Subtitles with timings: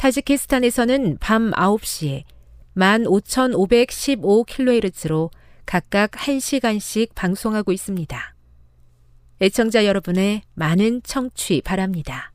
[0.00, 2.24] 타지키스탄에서는 밤 9시에
[2.74, 5.28] 15,515kHz로
[5.66, 8.34] 각각 1시간씩 방송하고 있습니다.
[9.42, 12.32] 애청자 여러분의 많은 청취 바랍니다.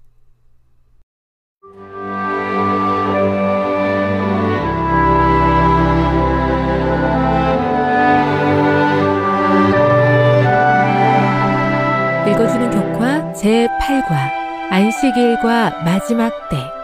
[12.30, 16.75] 읽어주는 교과 제8과 안식일과 마지막 때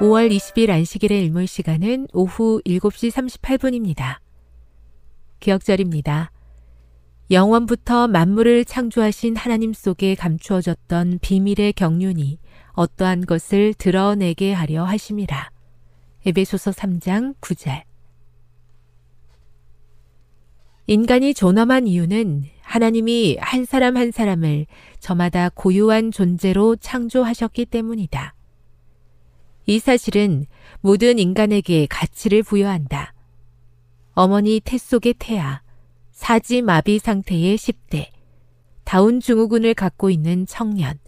[0.00, 4.18] 5월 20일 안식일의 일몰 시간은 오후 7시 38분입니다.
[5.38, 6.32] 기억절입니다.
[7.30, 12.38] 영원부터 만물을 창조하신 하나님 속에 감추어졌던 비밀의 경륜이
[12.72, 15.50] 어떠한 것을 드러내게 하려 하심이라.
[16.26, 17.82] 에베소서 3장 9절
[20.86, 24.66] 인간이 존엄한 이유는 하나님이 한 사람 한 사람을
[24.98, 28.34] 저마다 고유한 존재로 창조하셨기 때문이다.
[29.66, 30.46] 이 사실은
[30.80, 33.14] 모든 인간에게 가치를 부여한다.
[34.14, 35.62] 어머니 태 속의 태아,
[36.10, 38.08] 사지 마비 상태의 10대,
[38.84, 40.98] 다운 증후군을 갖고 있는 청년,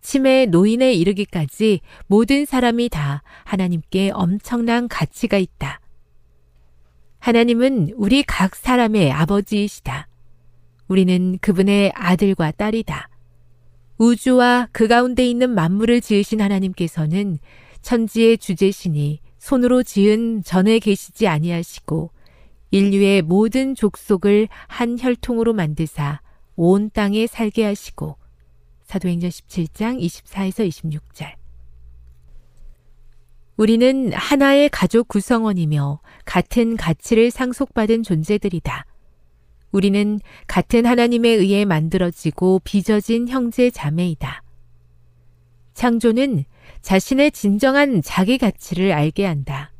[0.00, 5.80] 치매 노인에 이르기까지 모든 사람이 다 하나님께 엄청난 가치가 있다.
[7.18, 10.08] 하나님은 우리 각 사람의 아버지이시다.
[10.88, 13.08] 우리는 그분의 아들과 딸이다.
[13.98, 17.38] 우주와 그 가운데 있는 만물을 지으신 하나님께서는
[17.82, 22.10] 천지의 주제신이 손으로 지은 전에 계시지 아니하시고
[22.70, 26.20] 인류의 모든 족속을 한 혈통으로 만드사
[26.56, 28.16] 온 땅에 살게 하시고
[28.84, 31.40] 사도행전 17장 24에서 26절
[33.56, 38.86] 우리는 하나의 가족 구성원이며 같은 가치를 상속받은 존재들이다.
[39.70, 44.42] 우리는 같은 하나님에 의해 만들어지고 빚어진 형제 자매이다.
[45.74, 46.44] 창조는
[46.82, 49.72] 자신의 진정한 자기 가치를 알게 한다.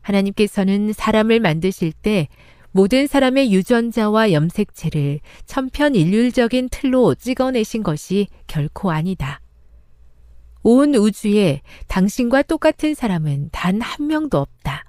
[0.00, 2.28] 하나님께서는 사람을 만드실 때
[2.70, 9.40] 모든 사람의 유전자와 염색체를 천편일률적인 틀로 찍어내신 것이 결코 아니다.
[10.62, 14.84] 온 우주에 당신과 똑같은 사람은 단 한 명도 없다.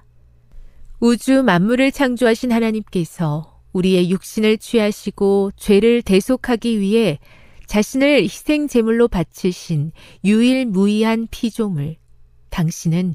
[0.99, 7.19] 우주 만물을 창조하신 하나님께서 우리의 육신을 취하시고 죄를 대속하기 위해
[7.69, 9.91] 자신을 희생 제물로 바치신
[10.25, 11.97] 유일무이한 피조물.
[12.49, 13.13] 당신은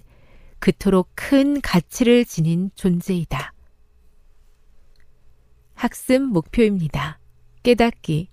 [0.61, 3.53] 그토록 큰 가치를 지닌 존재이다.
[5.75, 7.19] 학습 목표입니다.
[7.65, 8.29] 깨닫기.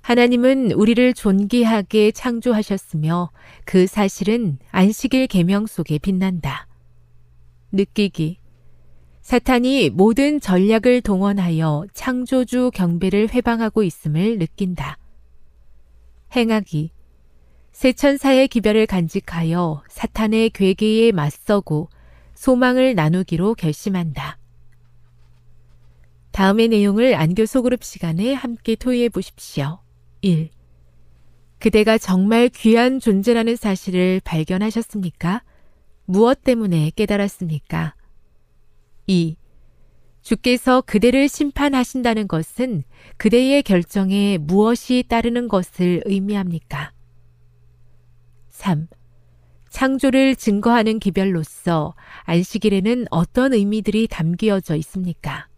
[0.00, 3.30] 하나님은 우리를 존귀하게 창조하셨으며
[3.66, 6.68] 그 사실은 안식일 계명 속에 빛난다.
[7.70, 8.38] 느끼기.
[9.20, 14.96] 사탄이 모든 전략을 동원하여 창조주 경배를 회방하고 있음을 느낀다.
[16.34, 16.90] 행하기.
[17.72, 21.88] 새 천사의 기별을 간직하여 사탄의 괴계에 맞서고
[22.34, 24.38] 소망을 나누기로 결심한다.
[26.32, 29.80] 다음의 내용을 안교 소그룹 시간에 함께 토의해 보십시오.
[30.22, 30.50] 1.
[31.58, 35.42] 그대가 정말 귀한 존재라는 사실을 발견하셨습니까?
[36.06, 37.94] 무엇 때문에 깨달았습니까?
[39.06, 39.36] 2.
[40.22, 42.84] 주께서 그대를 심판하신다는 것은
[43.16, 46.92] 그대의 결정에 무엇이 따르는 것을 의미합니까?
[48.50, 48.88] 3.
[49.70, 51.94] 창조를 증거하는 기별로서
[52.24, 55.48] 안식일에는 어떤 의미들이 담겨져 있습니까?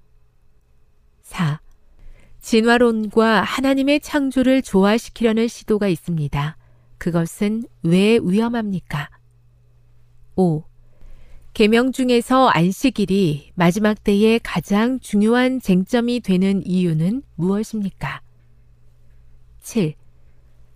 [1.23, 1.61] 4.
[2.41, 6.57] 진화론과 하나님의 창조를 조화시키려는 시도가 있습니다.
[6.99, 9.09] 그것은 왜 위험합니까?
[10.37, 10.63] 5.
[11.55, 18.23] 계명 중에서 안식일이 마지막 때에 가장 중요한 쟁점이 되는 이유는 무엇입니까?
[19.61, 19.93] 7.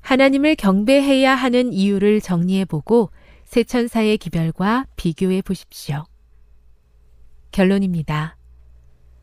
[0.03, 3.11] 하나님을 경배해야 하는 이유를 정리해보고
[3.47, 6.05] 세천사의 기별과 비교해 보십시오.
[7.53, 8.37] 결론입니다.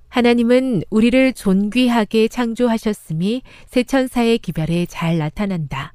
[0.09, 5.92] 하나님은 우리를 존귀하게 창조하셨음이 세천사의 기별에 잘 나타난다.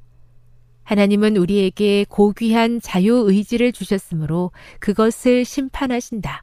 [0.88, 6.42] 하나님은 우리에게 고귀한 자유의지를 주셨으므로 그것을 심판하신다.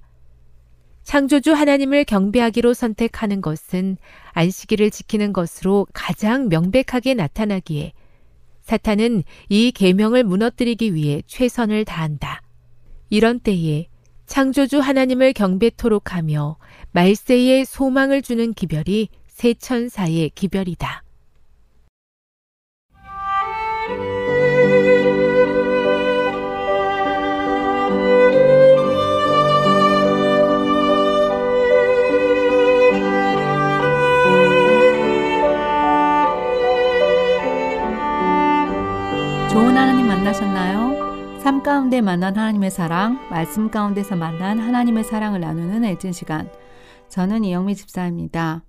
[1.02, 3.98] 창조주 하나님을 경배하기로 선택하는 것은
[4.34, 7.94] 안식일을 지키는 것으로 가장 명백하게 나타나기에
[8.62, 12.44] 사탄은 이 계명을 무너뜨리기 위해 최선을 다한다.
[13.10, 13.88] 이런 때에
[14.28, 16.58] 창조주 하나님을 경배토록 하며
[16.92, 21.05] 말세에 소망을 주는 기별이 세천사의 기별이다.
[39.56, 41.40] 좋은 하나님 만나셨나요?
[41.40, 46.52] 삶 가운데 만난 하나님의 사랑, 말씀 가운데서 만난 하나님의 사랑을 나누는 애진 시간.
[47.08, 48.66] 저는 이영미 집사입니다.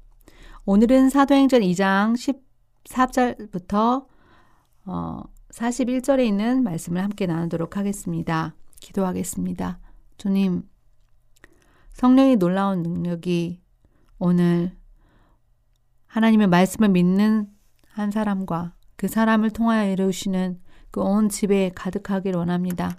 [0.64, 2.14] 오늘은 사도행전 2장
[2.84, 4.06] 14절부터
[4.84, 8.54] 어, 41절에 있는 말씀을 함께 나누도록 하겠습니다.
[8.78, 9.80] 기도하겠습니다.
[10.18, 10.62] 주님,
[11.94, 13.60] 성령의 놀라운 능력이
[14.20, 14.76] 오늘
[16.06, 17.48] 하나님의 말씀을 믿는
[17.88, 20.60] 한 사람과 그 사람을 통하여 이루시는
[20.96, 22.96] 그 온 집에 가득하길 원합니다.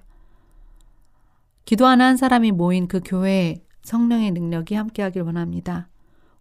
[1.65, 5.89] 기도하는 한 사람이 모인 그 교회에 성령의 능력이 함께하길 원합니다.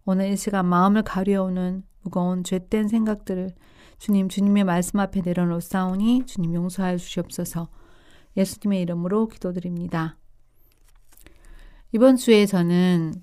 [0.05, 3.55] 오늘 이 시간 마음을 가려오는 무거운 죄된 생각들을
[3.97, 7.69] 주님 주님의 말씀 앞에 내려놓사오니 주님 용서하여 주시옵소서.
[8.37, 10.15] 예수님의 이름으로 기도드립니다.
[11.91, 13.15] 이번 주에 저는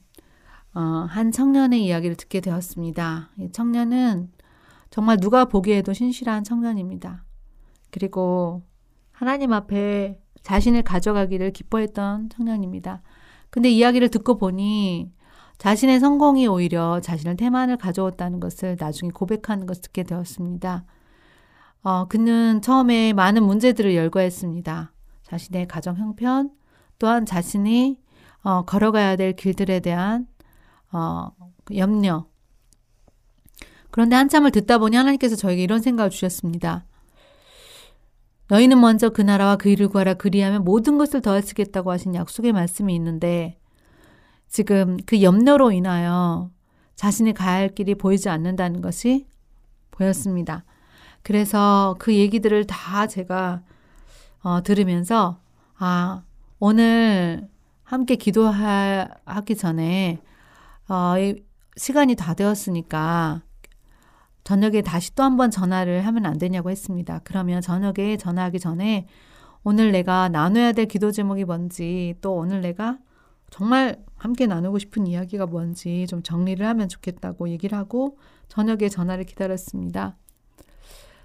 [0.75, 3.31] 어, 한 청년의 이야기를 듣게 되었습니다.
[3.39, 4.33] 이 청년은
[4.91, 7.24] 정말 누가 보기에도 신실한 청년입니다.
[7.95, 8.65] 그리고
[9.13, 13.03] 하나님 앞에 자신을 가져가기를 기뻐했던 청년입니다.
[13.51, 15.13] 근데 이야기를 듣고 보니
[15.59, 20.85] 자신의 성공이 오히려 자신을 태만을 가져왔다는 것을 나중에 고백하는 것을 듣게 되었습니다.
[21.85, 24.93] 어, 그는 처음에 많은 문제들을 열거했습니다.
[25.23, 26.51] 자신의 가정 형편,
[26.99, 28.01] 또한 자신이
[28.43, 30.27] 어, 걸어가야 될 길들에 대한
[30.91, 31.29] 어,
[31.77, 32.27] 염려.
[33.93, 36.87] 그런데 한참을 듣다 보니 하나님께서 저에게 이런 생각을 주셨습니다.
[38.49, 43.59] 너희는 먼저 그 나라와 그 일을 구하라 그리하면 모든 것을 더하시겠다고 하신 약속의 말씀이 있는데
[44.49, 46.51] 지금 그 염려로 인하여
[46.95, 49.27] 자신이 가야 할 길이 보이지 않는다는 것이
[49.91, 50.65] 보였습니다.
[51.23, 53.63] 그래서 그 얘기들을 다 제가
[54.43, 55.41] 어, 들으면서
[55.79, 56.23] 아
[56.59, 57.49] 오늘
[57.83, 60.21] 함께 기도하기 전에
[60.89, 61.15] 어,
[61.77, 63.43] 시간이 다 되었으니까
[64.45, 67.21] 저녁에 다시 또 한 번 전화를 하면 안 되냐고 했습니다.
[67.25, 69.07] 그러면 저녁에 전화하기 전에
[69.65, 72.99] 오늘 내가 나눠야 될 기도 제목이 뭔지 또 오늘 내가
[73.51, 80.17] 정말 함께 나누고 싶은 이야기가 뭔지 좀 정리를 하면 좋겠다고 얘기를 하고 저녁에 전화를 기다렸습니다.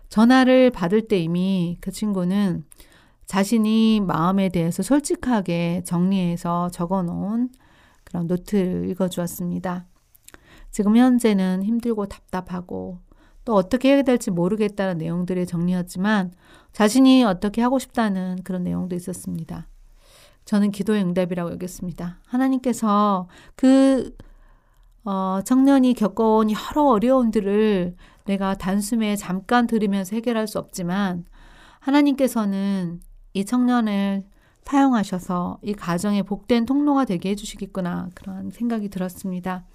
[0.09, 2.63] 전화를 받을 때 이미 그 친구는
[3.25, 7.49] 자신이 마음에 대해서 솔직하게 정리해서 적어 놓은
[8.03, 9.85] 그런 노트를 읽어 주었습니다.
[10.71, 12.99] 지금 현재는 힘들고 답답하고
[13.49, 16.33] 또 어떻게 해야 될지 모르겠다는 내용들의 정리였지만
[16.71, 19.65] 자신이 어떻게 하고 싶다는 그런 내용도 있었습니다.
[20.45, 22.19] 저는 기도의 응답이라고 여겼습니다.
[22.27, 24.15] 하나님께서 그
[25.03, 31.25] 어, 청년이 겪어온 여러 어려움들을 내가 단숨에 잠깐 들으면서 해결할 수 없지만
[31.79, 33.01] 하나님께서는
[33.33, 34.25] 이 청년을
[34.61, 39.65] 사용하셔서 이 가정의 복된 통로가 되게 해주시겠구나 그런 생각이 들었습니다.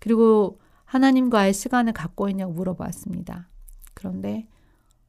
[0.00, 3.48] 그리고 하나님과의 시간을 갖고 있냐고 물어봤습니다.
[3.92, 4.48] 그런데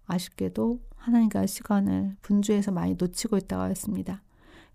[0.08, 4.22] 아쉽게도 하나님과의 시간을 분주해서 많이 놓치고 있다고 했습니다.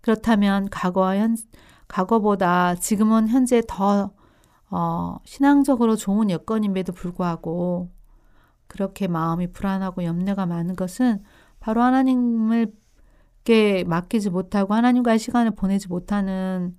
[0.01, 1.37] 그렇다면 과거와 현,
[1.87, 4.13] 과거보다 지금은 현재 더
[4.71, 7.91] 어, 신앙적으로 좋은 여건임에도 불구하고
[8.65, 11.23] 그렇게 마음이 불안하고 염려가 많은 것은
[11.59, 12.73] 바로 하나님을
[13.43, 16.75] 게 맡기지 못하고 하나님과의 시간을 보내지 못하는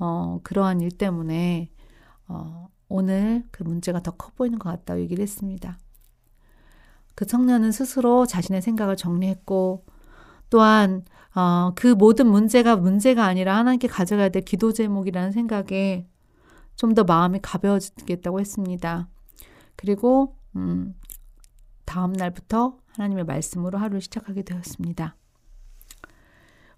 [0.00, 1.70] 어, 그러한 일 때문에
[2.26, 5.78] 어, 오늘 그 문제가 더 커 보이는 것 같다고 얘기를 했습니다.
[7.14, 9.84] 그 청년은 스스로 자신의 생각을 정리했고
[10.50, 11.04] 또한
[11.34, 16.06] 어, 그 모든 문제가 문제가 아니라 하나님께 가져가야 될 기도 제목이라는 생각에
[16.76, 19.08] 좀 더 마음이 가벼워지겠다고 했습니다.
[19.76, 20.94] 그리고 음,
[21.84, 25.16] 다음 날부터 하나님의 말씀으로 하루를 시작하게 되었습니다.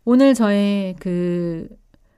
[0.05, 1.69] 오늘 저의 그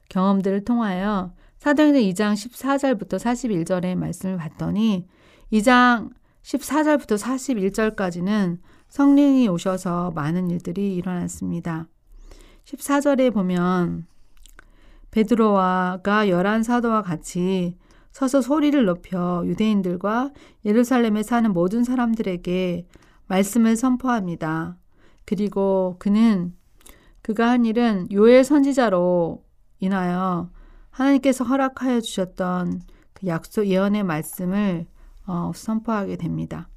[0.09, 5.07] 경험들을 통하여 사도행전 2장 14절부터 41절의 말씀을 봤더니
[5.53, 6.11] 2장
[6.43, 11.87] 14절부터 41절까지는 성령이 오셔서 많은 일들이 일어났습니다.
[12.65, 14.09] 14절에 보면
[15.13, 17.79] 베드로와가 열한 사도와 같이
[18.11, 20.33] 서서 소리를 높여 유대인들과
[20.65, 22.89] 예루살렘에 사는 모든 사람들에게
[23.29, 24.79] 말씀을 선포합니다.
[25.25, 26.57] 그리고 그는
[27.23, 29.45] 그가 한 일은 요엘 선지자로
[29.79, 30.51] 인하여
[30.93, 32.83] 하나님께서 허락하여 주셨던
[33.13, 34.87] 그 약속 예언의 말씀을
[35.27, 36.69] 어, 선포하게 됩니다.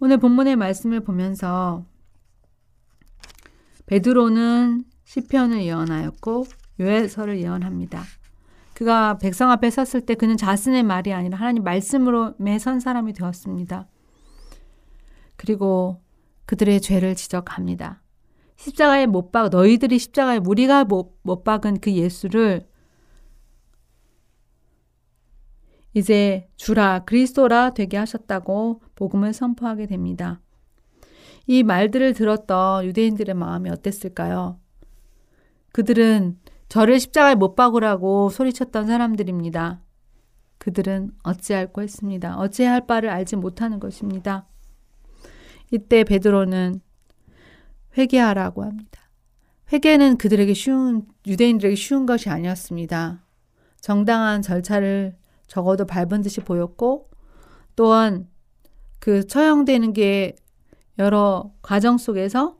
[0.00, 1.84] 오늘 본문의 말씀을 보면서
[3.86, 6.46] 베드로는 시편을 예언하였고
[6.80, 8.02] 요엘서를 예언합니다.
[8.74, 13.88] 그가 백성 앞에 섰을 때 그는 자신의 말이 아니라 하나님 말씀으로 매선 사람이 되었습니다.
[15.36, 16.00] 그리고
[16.46, 18.02] 그들의 죄를 지적합니다.
[18.56, 22.68] 십자가에 못 박, 너희들이 십자가에 우리가 못, 못 박은 그 예수를
[25.94, 30.40] 이제 주라 그리스도라 되게 하셨다고 복음을 선포하게 됩니다.
[31.46, 34.60] 이 말들을 들었던 유대인들의 마음이 어땠을까요?
[35.72, 39.80] 그들은 저를 십자가에 못 박으라고 소리쳤던 사람들입니다.
[40.58, 42.36] 그들은 어찌할고 했습니다.
[42.36, 44.46] 어찌할 바를 알지 못하는 것입니다.
[45.70, 46.80] 이때 베드로는
[47.96, 49.10] 회개하라고 합니다.
[49.72, 53.24] 회개는 그들에게 쉬운, 유대인들에게 쉬운 것이 아니었습니다.
[53.80, 55.16] 정당한 절차를
[55.48, 57.10] 적어도 밟은 듯이 보였고,
[57.74, 58.28] 또한
[59.00, 60.36] 그 처형되는 게
[60.98, 62.56] 여러 과정 속에서,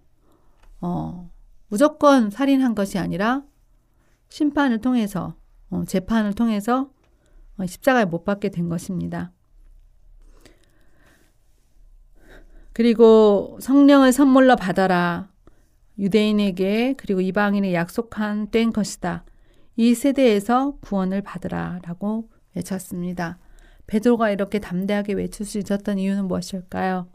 [0.80, 1.30] 어,
[1.68, 3.44] 무조건 살인한 것이 아니라
[4.28, 5.36] 심판을 통해서,
[5.70, 6.90] 어, 재판을 통해서
[7.58, 9.32] 어, 십자가에 못 박게 된 것입니다.
[12.72, 15.30] 그리고 성령을 선물로 받아라.
[15.98, 19.24] 유대인에게 그리고 이방인에 약속한 된 것이다.
[19.74, 23.38] 이 세대에서 구원을 받으라 라고 외쳤습니다.
[23.86, 27.08] 베드로가 이렇게 담대하게 외칠 수 있었던 이유는 무엇일까요?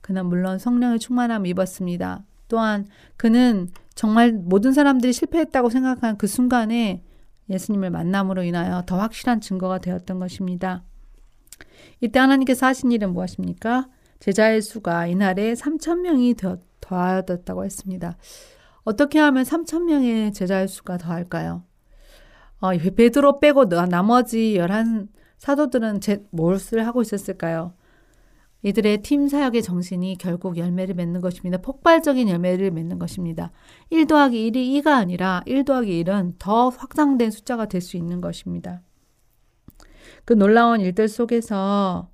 [0.00, 2.24] 그는 물론 성령의 충만함을 입었습니다.
[2.48, 2.86] 또한
[3.16, 7.02] 그는 정말 모든 사람들이 실패했다고 생각한 그 순간에
[7.48, 10.84] 예수님을 만남으로 인하여 더 확실한 증거가 되었던 것입니다.
[12.00, 13.88] 이때 하나님께서 하신 일은 무엇입니까?
[14.20, 16.36] 제자의 수가 이날에 3천 명이
[16.80, 18.16] 더하였다고 했습니다.
[18.84, 21.64] 어떻게 하면 3천 명의 제자의 수가 더할까요?
[22.62, 27.74] 어, 베드로 빼고 나머지 11 사도들은 제, 무엇을 하고 있었을까요?
[28.62, 31.58] 이들의 팀 사역의 정신이 결국 열매를 맺는 것입니다.
[31.58, 33.50] 폭발적인 열매를 맺는 것입니다.
[33.90, 38.80] 1 더하기 1이 2가 아니라 1 더하기 1은 더 확장된 숫자가 될 수 있는 것입니다.
[40.24, 42.08] 그 놀라운 일들 속에서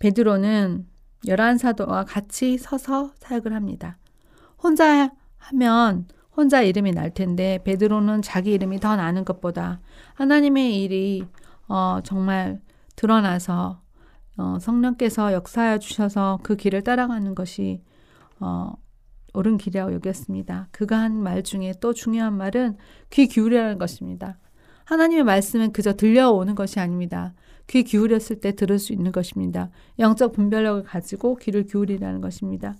[0.00, 0.88] 베드로는
[1.28, 3.96] 열한 사도와 같이 서서 사역을 합니다.
[4.60, 9.80] 혼자 하면 혼자 이름이 날 텐데 베드로는 자기 이름이 더 나는 것보다
[10.14, 11.24] 하나님의 일이
[11.68, 12.60] 어, 정말
[12.96, 13.80] 드러나서
[14.36, 17.82] 어, 성령께서 역사해 주셔서 그 길을 따라가는 것이
[18.40, 18.72] 어,
[19.32, 20.68] 옳은 길이라고 여겼습니다.
[20.72, 22.76] 그가 한 말 중에 또 중요한 말은
[23.10, 24.38] 귀 기울이라는 것입니다.
[24.84, 27.34] 하나님의 말씀은 그저 들려오는 것이 아닙니다.
[27.68, 29.70] 귀 기울였을 때 들을 수 있는 것입니다.
[29.98, 32.76] 영적 분별력을 가지고 귀를 기울이라는 것입니다.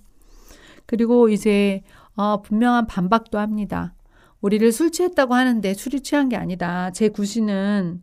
[0.86, 1.82] 그리고 이제
[2.16, 3.94] 어, 분명한 반박도 합니다.
[4.40, 6.90] 우리를 술 취했다고 하는데 술이 취한 게 아니다.
[6.90, 8.00] 제 구시는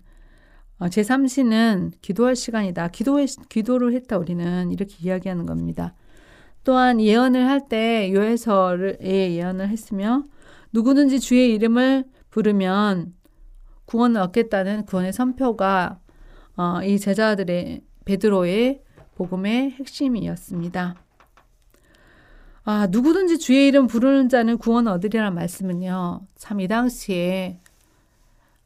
[0.79, 2.88] 어, 제 3시는 기도할 시간이다.
[2.89, 5.93] 기도해, 기도를 했다 우리는 이렇게 이야기하는 겁니다.
[6.63, 8.97] 또한 예언을 할 때 요해서의
[9.38, 10.23] 예언을 했으며
[10.73, 13.13] 누구든지 주의 이름을 부르면
[13.85, 16.00] 구원을 얻겠다는 구원의 선표가
[16.57, 18.81] 어, 이 제자들의 베드로의
[19.15, 20.95] 복음의 핵심이었습니다.
[22.63, 26.21] 아, 누구든지 주의 이름 부르는 자는 구원 얻으리라는 말씀은요.
[26.35, 27.59] 참 이 당시에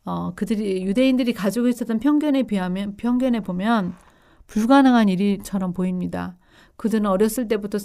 [0.03, 3.95] 어, 그들이 유대인들이 가지고 있었던 편견에 비하면 편견에 보면
[4.47, 6.37] 불가능한 일처럼 보입니다.
[6.77, 7.77] 그들은 어렸을 때부터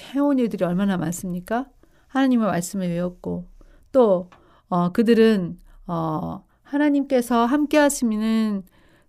[0.00, 1.66] 해온 일들이 얼마나 많습니까?
[2.08, 3.48] 하나님의 말씀을 외웠고
[3.90, 4.30] 또
[4.68, 8.62] 어, 그들은 어, 하나님께서 함께 하시는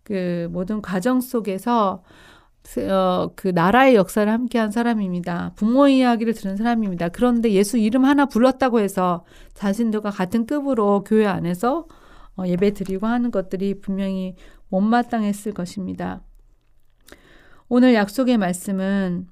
[0.03, 2.03] 그 모든 과정 속에서
[2.89, 5.53] 어, 그 나라의 역사를 함께한 사람입니다.
[5.55, 7.09] 부모 이야기를 들은 사람입니다.
[7.09, 11.87] 그런데 예수 이름 하나 불렀다고 해서 자신들과 같은 급으로 교회 안에서
[12.37, 14.35] 어, 예배 드리고 하는 것들이 분명히
[14.69, 16.21] 못마땅했을 것입니다.
[17.69, 19.27] 오늘 약속의 말씀은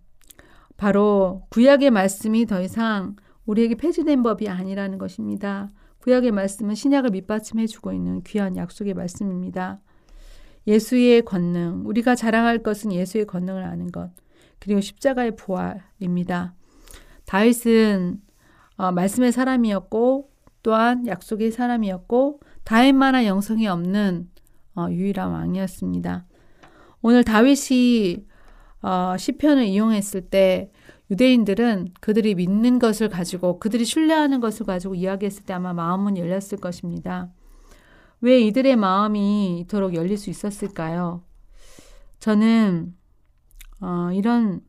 [0.77, 5.69] 바로 구약의 말씀이 더 이상 우리에게 폐지된 법이 아니라는 것입니다.
[5.99, 9.79] 구약의 말씀은 신약을 밑받침해 주고 있는 귀한 약속의 말씀입니다.
[10.67, 14.11] 예수의 권능, 우리가 자랑할 것은 예수의 권능을 아는 것,
[14.59, 16.53] 그리고 십자가의 부활입니다.
[17.25, 18.21] 다윗은
[18.77, 20.29] 어, 말씀의 사람이었고
[20.63, 24.29] 또한 약속의 사람이었고 다윗만한 영성이 없는
[24.75, 26.25] 어, 유일한 왕이었습니다.
[27.01, 28.25] 오늘 다윗이
[28.81, 30.71] 어, 시편을 이용했을 때
[31.09, 37.29] 유대인들은 그들이 믿는 것을 가지고 그들이 신뢰하는 것을 가지고 이야기했을 때 아마 마음은 열렸을 것입니다.
[38.21, 41.23] 왜 이들의 마음이 이토록 열릴 수 있었을까요?
[42.19, 42.95] 저는
[43.81, 44.61] 어, 이런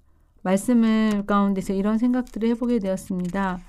[0.43, 3.61] 말씀을 가운데서 이런 생각들을 해보게 되었습니다.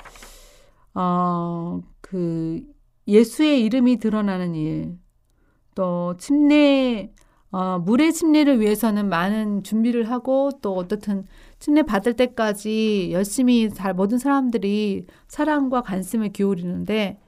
[0.96, 2.62] 어, 그
[3.08, 4.98] 예수의 이름이 드러나는 일,
[5.76, 7.14] 또 침례
[7.52, 11.26] 어, 물의 침례를 위해서는 많은 준비를 하고 또 어떻든
[11.60, 17.20] 침례 받을 때까지 열심히 잘 모든 사람들이 사랑과 관심을 기울이는데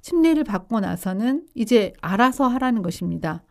[0.00, 3.42] 침례를 받고 나서는 이제 알아서 하라는 것입니다.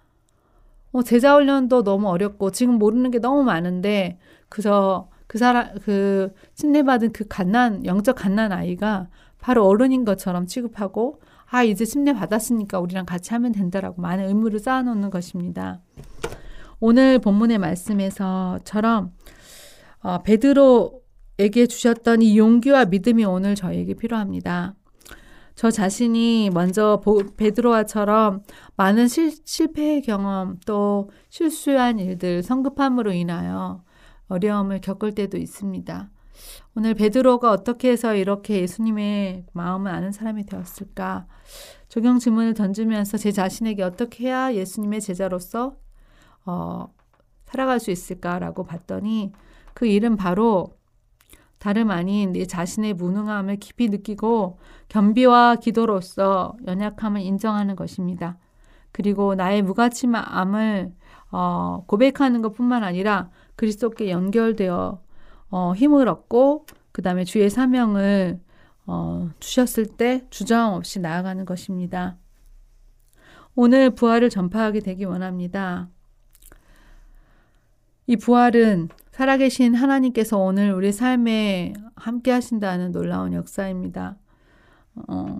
[0.91, 4.17] 어, 제자 훈련도 너무 어렵고 지금 모르는 게 너무 많은데
[4.49, 9.07] 그저 그 사람 그 침례 받은 그 갓난 영적 갓난 아이가
[9.39, 15.09] 바로 어른인 것처럼 취급하고 아, 이제 침례 받았으니까 우리랑 같이 하면 된다라고 많은 의무를 쌓아놓는
[15.09, 15.81] 것입니다.
[16.79, 19.13] 오늘 본문의 말씀에서처럼
[20.01, 24.75] 어, 베드로에게 주셨던 이 용기와 믿음이 오늘 저에게 필요합니다.
[25.59, 27.03] 저 자신이 먼저
[27.35, 28.43] 베드로와처럼
[28.77, 33.83] 많은 실, 실패의 경험 또 실수한 일들 성급함으로 인하여
[34.29, 36.09] 어려움을 겪을 때도 있습니다.
[36.77, 41.27] 오늘 베드로가 어떻게 해서 이렇게 예수님의 마음을 아는 사람이 되었을까?
[41.89, 45.75] 적용 질문을 던지면서 제 자신에게 어떻게 해야 예수님의 제자로서
[46.45, 46.87] 어,
[47.43, 49.33] 살아갈 수 있을까라고 봤더니
[49.73, 50.78] 그 일은 바로
[51.59, 58.37] 다름 아닌 내 자신의 무능함을 깊이 느끼고 겸비와 기도로서 연약함을 인정하는 것입니다.
[58.91, 60.93] 그리고 나의 무가침함을
[61.31, 65.01] 어, 고백하는 것뿐만 아니라 그리스도께 연결되어
[65.51, 68.39] 어, 힘을 얻고 그 다음에 주의 사명을
[68.87, 72.17] 어, 주셨을 때 주저함 없이 나아가는 것입니다.
[73.53, 75.89] 오늘 부활을 전파하게 되기 원합니다.
[78.07, 84.17] 이 부활은 살아계신 하나님께서 오늘 우리 삶에 함께 하신다는 놀라운 역사입니다.
[85.09, 85.39] 어,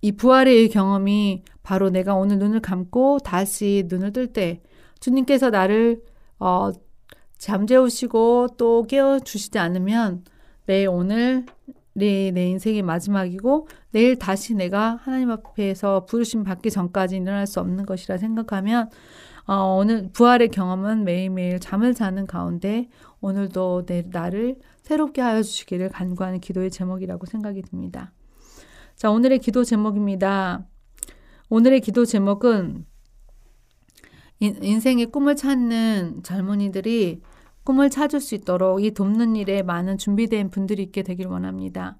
[0.00, 4.62] 이 부활의 경험이 바로 내가 오늘 눈을 감고 다시 눈을 뜰 때
[5.00, 6.00] 주님께서 나를
[6.38, 6.70] 어,
[7.36, 10.24] 잠재우시고 또 깨워주시지 않으면
[10.64, 11.44] 내 오늘
[11.92, 17.84] 내, 내 인생의 마지막이고 내일 다시 내가 하나님 앞에서 부르심 받기 전까지 일어날 수 없는
[17.84, 18.88] 것이라 생각하면
[19.46, 22.88] 어, 오늘 부활의 경험은 매일매일 잠을 자는 가운데
[23.20, 28.12] 오늘도 내 나를 새롭게 하여 주시기를 간구하는 기도의 제목이라고 생각이 듭니다.
[28.94, 30.64] 자, 오늘의 기도 제목입니다.
[31.48, 32.86] 오늘의 기도 제목은
[34.40, 37.20] 인, 생의 꿈을 찾는 젊은이들이
[37.64, 41.96] 꿈을 찾을 수 있도록 이 돕는 일에 많은 준비된 분들이 있게 되길 원합니다.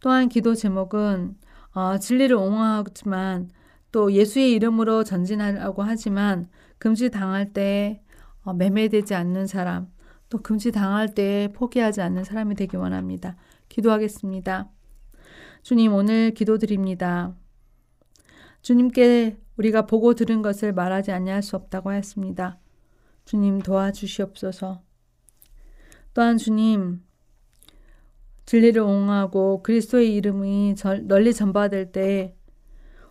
[0.00, 1.36] 또한 기도 제목은
[1.74, 3.50] 어, 진리를 옹호하지만
[3.92, 6.48] 또 예수의 이름으로 전진하려고 하지만
[6.78, 8.02] 금지 당할 때
[8.42, 9.88] 어, 매매되지 않는 사람,
[10.28, 13.36] 또 금지 당할 때 포기하지 않는 사람이 되기 원합니다.
[13.68, 14.70] 기도하겠습니다.
[15.62, 17.34] 주님 오늘 기도드립니다.
[18.62, 22.58] 주님께 우리가 보고 들은 것을 말하지 아니할 수 없다고 하였습니다.
[23.24, 24.82] 주님 도와주시옵소서.
[26.14, 27.02] 또한 주님
[28.46, 32.34] 진리를 옹호하고 그리스도의 이름이 널리 전파될 때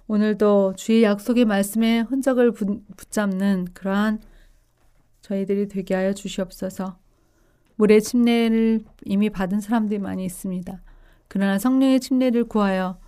[0.10, 4.20] 오늘도 주의 약속의 말씀에 흔적을 붙잡는 그러한
[5.22, 6.98] 저희들이 되게 하여 주시옵소서.
[7.76, 10.82] 물의 침례를 이미 받은 사람들이 많이 있습니다.
[11.28, 13.00] 그러나 성령의 침례를 구하여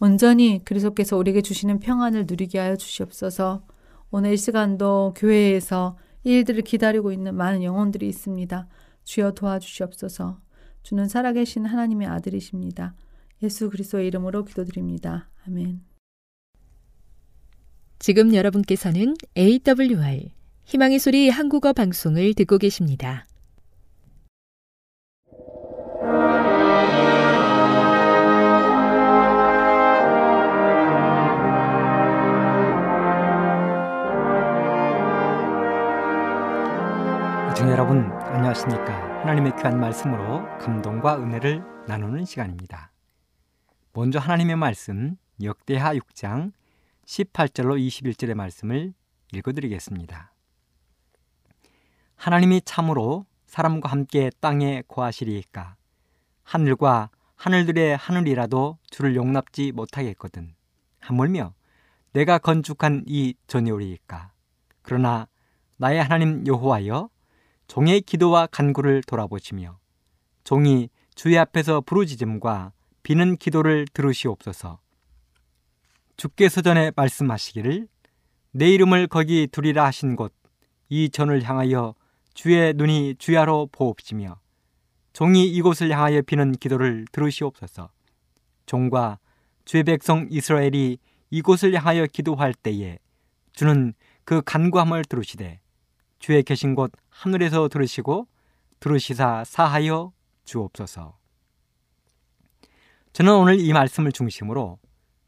[0.00, 3.62] 온전히 그리스도께서 우리에게 주시는 평안을 누리게 하여 주시옵소서.
[4.10, 8.68] 오늘 이 시간도 교회에서 일들을 기다리고 있는 많은 영혼들이 있습니다.
[9.04, 10.38] 주여 도와주시옵소서.
[10.82, 12.94] 주는 살아계신 하나님의 아들이십니다.
[13.42, 15.30] 예수 그리스도의 이름으로 기도드립니다.
[15.46, 15.89] 아멘.
[18.00, 20.30] 지금 여러분께서는 AWR
[20.64, 23.26] 희망의 소리 한국어 방송을 듣고 계십니다.
[37.50, 39.20] 애청자 여러분 안녕하십니까?
[39.20, 42.92] 하나님의 귀한 말씀으로 감동과 은혜를 나누는 시간입니다.
[43.92, 46.52] 먼저 하나님의 말씀 역대하 6장
[47.10, 48.94] 18절로 21절의 말씀을
[49.32, 50.32] 읽어드리겠습니다.
[52.14, 55.74] 하나님이 참으로 사람과 함께 땅에 거하시리이까
[56.44, 60.54] 하늘과 하늘들의 하늘이라도 주를 용납지 못하겠거든
[61.00, 61.54] 하물며
[62.12, 64.32] 내가 건축한 이 전요리이까
[64.82, 65.26] 그러나
[65.78, 67.10] 나의 하나님 여호와여
[67.66, 69.78] 종의 기도와 간구를 돌아보시며
[70.44, 74.78] 종이 주의 앞에서 부르짖음과 비는 기도를 들으시옵소서.
[76.20, 77.88] 주께서 전에 말씀하시기를
[78.52, 80.32] 내 이름을 거기 두리라 하신 곳
[80.90, 81.94] 이 전을 향하여
[82.34, 84.38] 주의 눈이 주야로 보옵시며
[85.12, 87.90] 종이 이곳을 향하여 비는 기도를 들으시옵소서.
[88.66, 89.18] 종과
[89.64, 90.98] 주의 백성 이스라엘이
[91.30, 92.98] 이곳을 향하여 기도할 때에
[93.52, 95.60] 주는 그 간구함을 들으시되
[96.18, 98.26] 주의 계신 곳 하늘에서 들으시고
[98.80, 100.12] 들으시사 사하여
[100.44, 101.16] 주옵소서.
[103.12, 104.78] 저는 오늘 이 말씀을 중심으로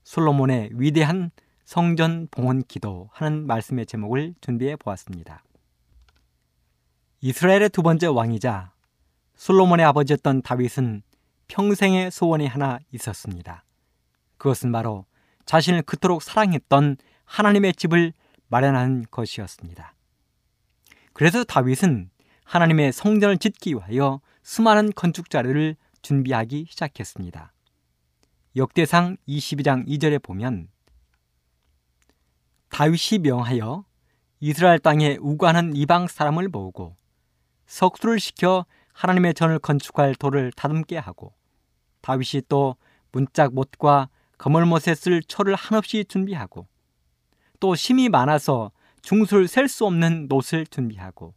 [0.04, 1.30] 솔로몬의 위대한
[1.64, 5.42] 성전 봉헌 기도 하는 말씀의 제목을 준비해 보았습니다.
[7.20, 8.72] 이스라엘의 두 번째 왕이자
[9.36, 11.02] 솔로몬의 아버지였던 다윗은
[11.48, 13.64] 평생의 소원이 하나 있었습니다.
[14.38, 15.06] 그것은 바로
[15.46, 18.12] 자신을 그토록 사랑했던 하나님의 집을
[18.48, 19.94] 마련하는 것이었습니다.
[21.12, 22.10] 그래서 다윗은
[22.44, 27.52] 하나님의 성전을 짓기 위하여 수많은 건축 자료를 준비하기 시작했습니다.
[28.54, 30.68] 역대상 22장 2절에 보면
[32.68, 33.86] 다윗이 명하여
[34.40, 36.96] 이스라엘 땅에 우관한 이방 사람을 모으고
[37.64, 41.32] 석수를 시켜 하나님의 전을 건축할 돌을 다듬게 하고
[42.02, 42.76] 다윗이 또
[43.10, 46.66] 문짝 못과 거물못에 쓸 철을 한없이 준비하고
[47.58, 51.34] 또 심이 많아서 중술 셀 수 없는 노을 준비하고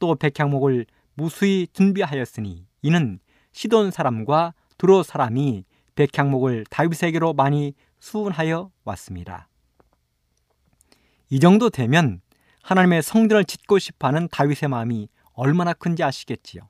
[0.00, 3.20] 또 백향목을 무수히 준비하였으니 이는
[3.52, 5.64] 시돈 사람과 두로 사람이
[6.06, 9.48] 백향목을 다윗에게로 많이 수운하여 왔습니다.
[11.30, 12.20] 이 정도 되면
[12.62, 16.68] 하나님의 성전을 짓고 싶어하는 다윗의 마음이 얼마나 큰지 아시겠지요.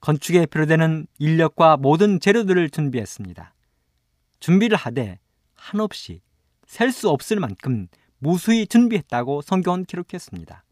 [0.00, 3.54] 건축에 필요되는 인력과 모든 재료들을 준비했습니다.
[4.40, 5.18] 준비를 하되
[5.54, 6.20] 한없이
[6.66, 10.64] 셀 수 없을 만큼 무수히 준비했다고 성경은 기록했습니다.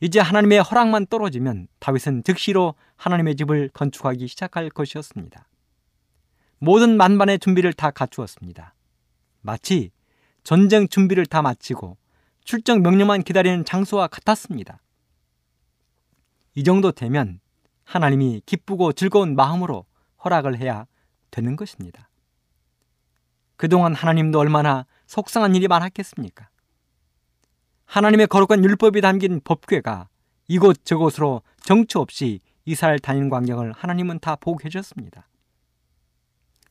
[0.00, 5.46] 이제 하나님의 허락만 떨어지면 다윗은 즉시로 하나님의 집을 건축하기 시작할 것이었습니다.
[6.58, 8.74] 모든 만반의 준비를 다 갖추었습니다.
[9.42, 9.90] 마치
[10.42, 11.96] 전쟁 준비를 다 마치고
[12.44, 14.80] 출정 명령만 기다리는 장소와 같았습니다.
[16.54, 17.40] 이 정도 되면
[17.84, 19.84] 하나님이 기쁘고 즐거운 마음으로
[20.24, 20.86] 허락을 해야
[21.30, 22.08] 되는 것입니다.
[23.56, 26.48] 그동안 하나님도 얼마나 속상한 일이 많았겠습니까?
[27.86, 30.08] 하나님의 거룩한 율법이 담긴 법궤가
[30.48, 35.28] 이곳저곳으로 정처 없이 이스라엘 다니는 광경을 하나님은 다 보고 계셨습니다.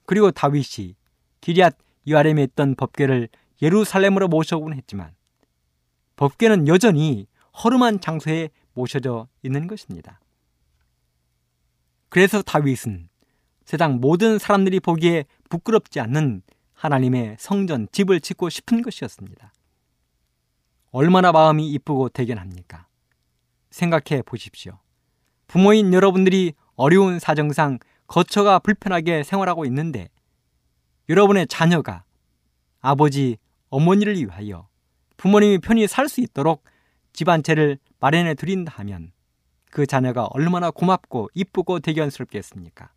[0.06, 0.96] 그리고 다윗이
[1.42, 3.30] 기리앗 이아렘에 있던 법궤를
[3.62, 5.14] 예루살렘으로 모셔오곤 했지만
[6.16, 7.28] 법궤는 여전히
[7.64, 10.20] 허름한 장소에 모셔져 있는 것입니다.
[12.10, 13.10] 그래서 다윗은
[13.66, 19.52] 세상 모든 사람들이 보기에 부끄럽지 않는 하나님의 성전, 집을 짓고 싶은 것이었습니다.
[20.92, 22.88] 얼마나 마음이 이쁘고 대견합니까?
[23.72, 24.80] 생각해 보십시오.
[25.48, 30.10] 부모인 여러분들이 어려운 사정상 거처가 불편하게 생활하고 있는데
[31.10, 32.04] 여러분의 자녀가
[32.82, 33.38] 아버지,
[33.70, 34.68] 어머니를 위하여
[35.18, 36.64] 부모님이 편히 살 수 있도록
[37.14, 39.12] 집 한 채를 마련해 드린다 하면
[39.72, 42.92] 그 자녀가 얼마나 고맙고 이쁘고 대견스럽겠습니까?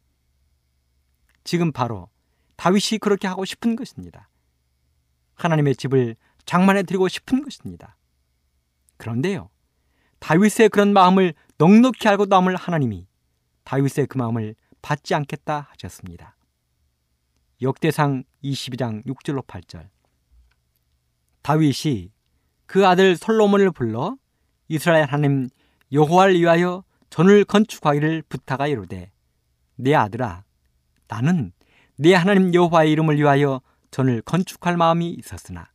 [1.45, 2.09] 지금 바로
[2.57, 4.29] 다윗이 그렇게 하고 싶은 것입니다.
[5.35, 7.97] 하나님의 집을 장만해 드리고 싶은 것입니다.
[8.97, 9.49] 그런데요.
[10.19, 13.07] 다윗의 그런 마음을 넉넉히 알고 남을 하나님이
[13.65, 16.37] 다윗의 그 마음을 받지 않겠다 하셨습니다.
[17.61, 19.89] 역대상 22장 6절로 8절.
[21.43, 22.13] 다윗이
[22.67, 24.17] 그 아들 솔로몬을 불러
[24.69, 25.49] 이스라엘 하나님
[25.93, 29.11] 여호와를 위하여 전을 건축하기를 부탁하 이르되
[29.77, 30.45] 내 아들아
[31.09, 31.53] 나는
[31.97, 35.73] 네 하나님 여호와의 이름을 위하여 전을 건축할 마음이 있었으나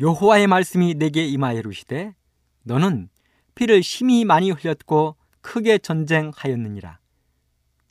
[0.00, 2.14] 여호와의 말씀이 내게 임하여 이르시되
[2.64, 3.08] 너는
[3.54, 6.98] 피를 심히 많이 흘렸고 크게 전쟁하였느니라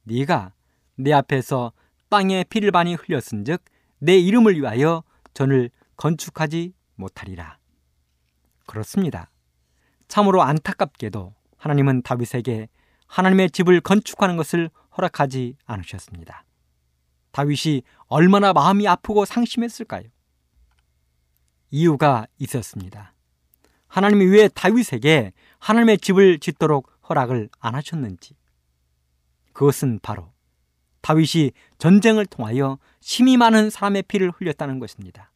[0.07, 0.53] 네가
[0.95, 1.73] 내 앞에서
[2.09, 3.63] 땅에 피를 많이 흘렸은즉
[3.99, 7.57] 내 이름을 위하여 전을 건축하지 못하리라
[8.65, 9.29] 그렇습니다
[10.07, 12.69] 참으로 안타깝게도 하나님은 다윗에게
[13.07, 16.43] 하나님의 집을 건축하는 것을 허락하지 않으셨습니다.
[17.31, 20.03] 다윗이 얼마나 마음이 아프고 상심했을까요?
[21.69, 23.13] 이유가 있었습니다.
[23.87, 28.35] 하나님이 왜 다윗에게 하나님의 집을 짓도록 허락을 안 하셨는지.
[29.57, 30.31] 그것은 바로
[31.01, 35.31] 다윗이 전쟁을 통하여 심히 많은 사람의 피를 흘렸다는 것입니다.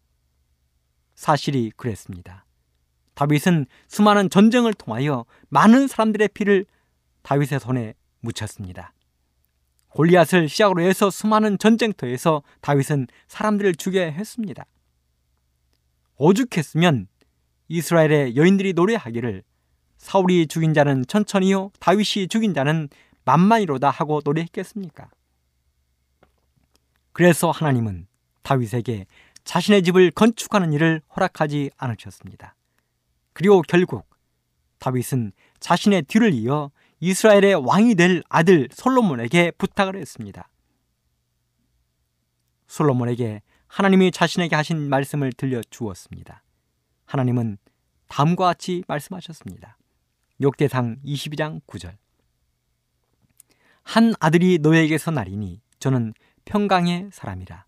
[1.15, 2.45] 사실이 그랬습니다.
[3.15, 6.67] 다윗은 수많은 전쟁을 통하여 많은 사람들의 피를
[7.23, 8.93] 다윗의 손에 묻혔습니다.
[9.89, 14.65] 골리앗을 시작으로 해서 수많은 전쟁터에서 다윗은 사람들을 죽여야 했습니다.
[16.17, 17.07] 오죽했으면
[17.69, 19.41] 이스라엘의 여인들이 노래하기를
[19.97, 22.87] 사울이 죽인 자는 천천히요 다윗이 죽인 자는
[23.25, 25.09] 만만이로다 하고 노래했겠습니까?
[27.13, 28.07] 그래서 하나님은
[28.43, 29.05] 다윗에게
[29.43, 32.55] 자신의 집을 건축하는 일을 허락하지 않으셨습니다.
[33.33, 34.07] 그리고 결국
[34.79, 40.49] 다윗은 자신의 뒤를 이어 이스라엘의 왕이 될 아들 솔로몬에게 부탁을 했습니다.
[42.67, 46.43] 솔로몬에게 하나님이 자신에게 하신 말씀을 들려 주었습니다.
[47.05, 47.57] 하나님은
[48.07, 49.77] 다음과 같이 말씀하셨습니다.
[50.41, 52.00] 욕대상 22장 9절.
[53.83, 56.13] 한 아들이 너에게서 나리니 저는
[56.45, 57.65] 평강의 사람이라.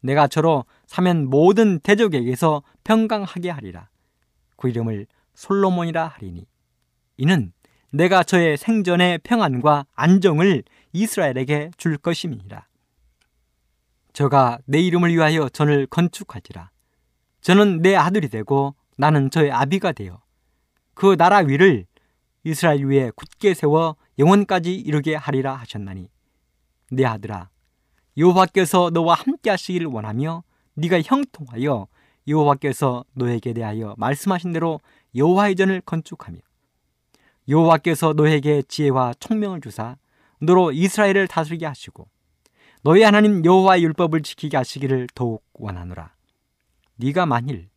[0.00, 3.88] 내가 저로 사면 모든 대적에게서 평강하게 하리라.
[4.56, 6.46] 그 이름을 솔로몬이라 하리니
[7.18, 7.52] 이는
[7.90, 12.66] 내가 저의 생전의 평안과 안정을 이스라엘에게 줄 것임이니라.
[14.12, 16.70] 저가 내 이름을 위하여 전을 건축하지라.
[17.42, 20.20] 저는 내 아들이 되고 나는 저의 아비가 되어
[20.94, 21.86] 그 나라 위를
[22.44, 26.08] 이스라엘 위에 굳게 세워 영원까지 이르게 하리라 하셨나니
[26.90, 27.50] 내 아들아
[28.16, 30.42] 여호와께서 너와 함께 하시기를 원하며
[30.74, 31.88] 네가 형통하여
[32.28, 34.80] 여호와께서 너에게 대하여 말씀하신 대로
[35.14, 36.38] 여호와의 전을 건축하며
[37.48, 39.96] 여호와께서 너에게 지혜와 총명을 주사
[40.40, 42.08] 너로 이스라엘을 다스리게 하시고
[42.82, 46.14] 너희 하나님 여호와의 율법을 지키게 하시기를 더욱 원하노라.
[46.96, 47.68] 네가 만일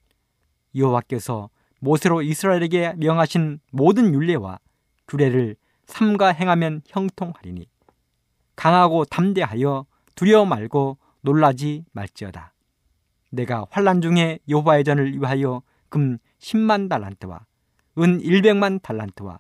[0.76, 1.50] 여호와께서
[1.80, 4.60] 모세로 이스라엘에게 명하신 모든 율례와
[5.08, 5.56] 규례를
[5.90, 7.68] 삼가 행하면 형통하리니
[8.56, 12.54] 강하고 담대하여 두려워 말고 놀라지 말지어다.
[13.32, 17.46] 내가 환란 중에 여호와의 전을 위하여 금 10만 달란트와
[17.98, 19.40] 은 100만 달란트와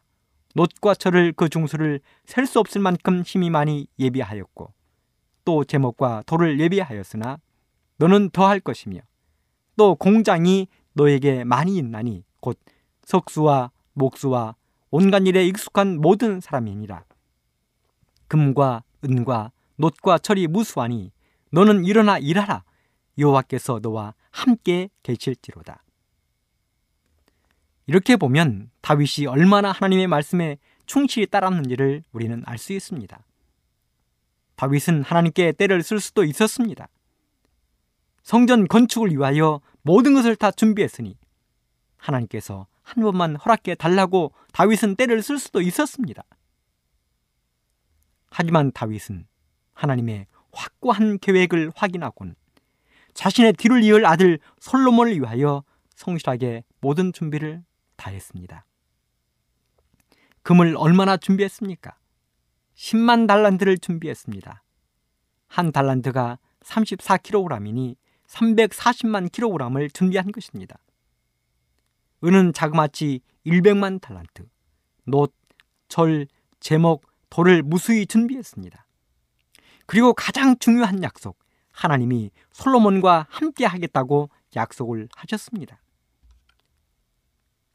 [0.55, 4.73] 놋과 철을 그 중수를 셀 수 없을 만큼 힘이 많이 예비하였고
[5.45, 7.39] 또 제목과 돌을 예비하였으나
[7.97, 9.01] 너는 더할 것이며
[9.77, 12.59] 또 공장이 너에게 많이 있나니 곧
[13.03, 14.55] 석수와 목수와
[14.91, 17.03] 온갖 일에 익숙한 모든 사람이니라
[18.27, 21.11] 금과 은과 놋과 철이 무수하니
[21.51, 22.63] 너는 일어나 일하라
[23.17, 25.83] 여호와께서 너와 함께 계실지로다.
[27.87, 33.19] 이렇게 보면 다윗이 얼마나 하나님의 말씀에 충실히 따랐는지를 우리는 알 수 있습니다.
[34.55, 36.87] 다윗은 하나님께 때를 쓸 수도 있었습니다.
[38.21, 41.17] 성전 건축을 위하여 모든 것을 다 준비했으니
[41.97, 46.23] 하나님께서 한 번만 허락해 달라고 다윗은 때를 쓸 수도 있었습니다.
[48.31, 49.27] 하지만 다윗은
[49.73, 52.33] 하나님의 확고한 계획을 확인하고는
[53.13, 55.63] 자신의 뒤를 이을 아들 솔로몬을 위하여
[55.95, 57.63] 성실하게 모든 준비를
[57.95, 58.65] 다했습니다.
[60.41, 61.95] 금을 얼마나 준비했습니까?
[62.75, 64.63] 10만 달란트를 준비했습니다.
[65.47, 70.79] 한 달란트가 34kg이니 340만 kg을 준비한 것입니다.
[72.23, 74.47] 은은 자그마치 100만 달란트,
[75.05, 75.33] 놋,
[75.87, 76.27] 절,
[76.59, 78.85] 제목, 돌을 무수히 준비했습니다.
[79.85, 81.39] 그리고 가장 중요한 약속,
[81.71, 85.81] 하나님이 솔로몬과 함께 하겠다고 약속을 하셨습니다.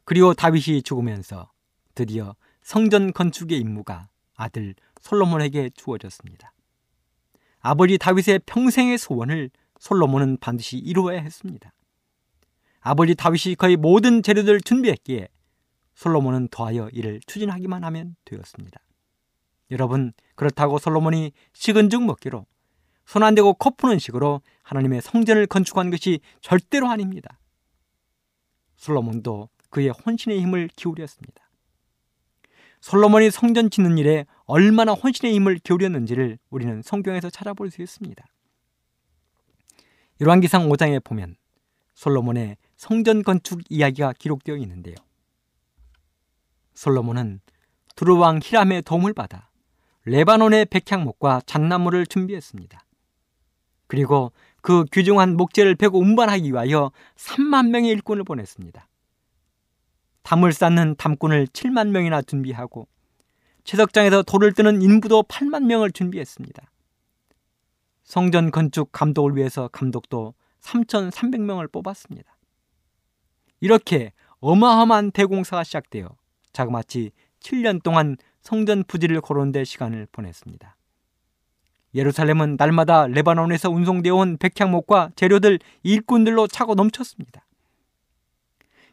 [0.04, 1.50] 그리고 다윗이 죽으면서
[1.94, 6.52] 드디어 성전 건축의 임무가 아들 솔로몬에게 주어졌습니다.
[7.60, 11.72] 아버지 다윗의 평생의 소원을 솔로몬은 반드시 이루어야 했습니다.
[12.86, 15.28] 아버지 다윗이 거의 모든 재료들을 준비했기에
[15.94, 18.78] 솔로몬은 더하여 이를 추진하기만 하면 되었습니다.
[19.70, 22.44] 여러분, 그렇다고 솔로몬이 식은 죽 먹기로
[23.06, 27.38] 손 안 대고 코 푸는 식으로 하나님의 성전을 건축한 것이 절대로 아닙니다.
[28.76, 31.42] 솔로몬도 그의 혼신의 힘을 기울였습니다.
[32.80, 38.22] 솔로몬이 성전 짓는 일에 얼마나 혼신의 힘을 기울였는지를 우리는 성경에서 찾아볼 수 있습니다.
[40.20, 41.36] 열왕기상 5장에 보면
[41.94, 44.94] 솔로몬의 성전 건축 이야기가 기록되어 있는데요.
[46.74, 47.40] 솔로몬은
[47.96, 49.48] 두루왕 히람의 도움을 받아
[50.04, 52.84] 레바논의 백향목과 잣나무를 준비했습니다.
[53.86, 58.86] 그리고 그 귀중한 목재를 베고 운반하기 위하여 3만 명의 일꾼을 보냈습니다.
[60.22, 62.86] 담을 쌓는 담꾼을 7만 명이나 준비하고
[63.64, 66.70] 채석장에서 돌을 뜨는 인부도 8만 명을 준비했습니다.
[68.02, 72.33] 성전 건축 감독을 위해서 감독도 3,300명을 뽑았습니다.
[73.64, 76.10] 이렇게 어마어마한 대공사가 시작되어
[76.52, 80.76] 자그마치 7년 동안 성전 부지를 고르는데 시간을 보냈습니다.
[81.94, 87.46] 예루살렘은 날마다 레바논에서 운송되어 온 백향목과 재료들 일꾼들로 차고 넘쳤습니다.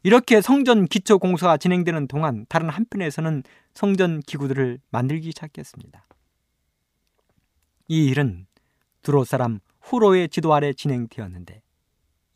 [0.03, 6.05] 이렇게 성전 기초 공사가 진행되는 동안 다른 한편에서는 성전 기구들을 만들기 시작했습니다.
[7.89, 8.47] 이 일은
[9.01, 11.61] 두로 사람 후로의 지도 아래 진행되었는데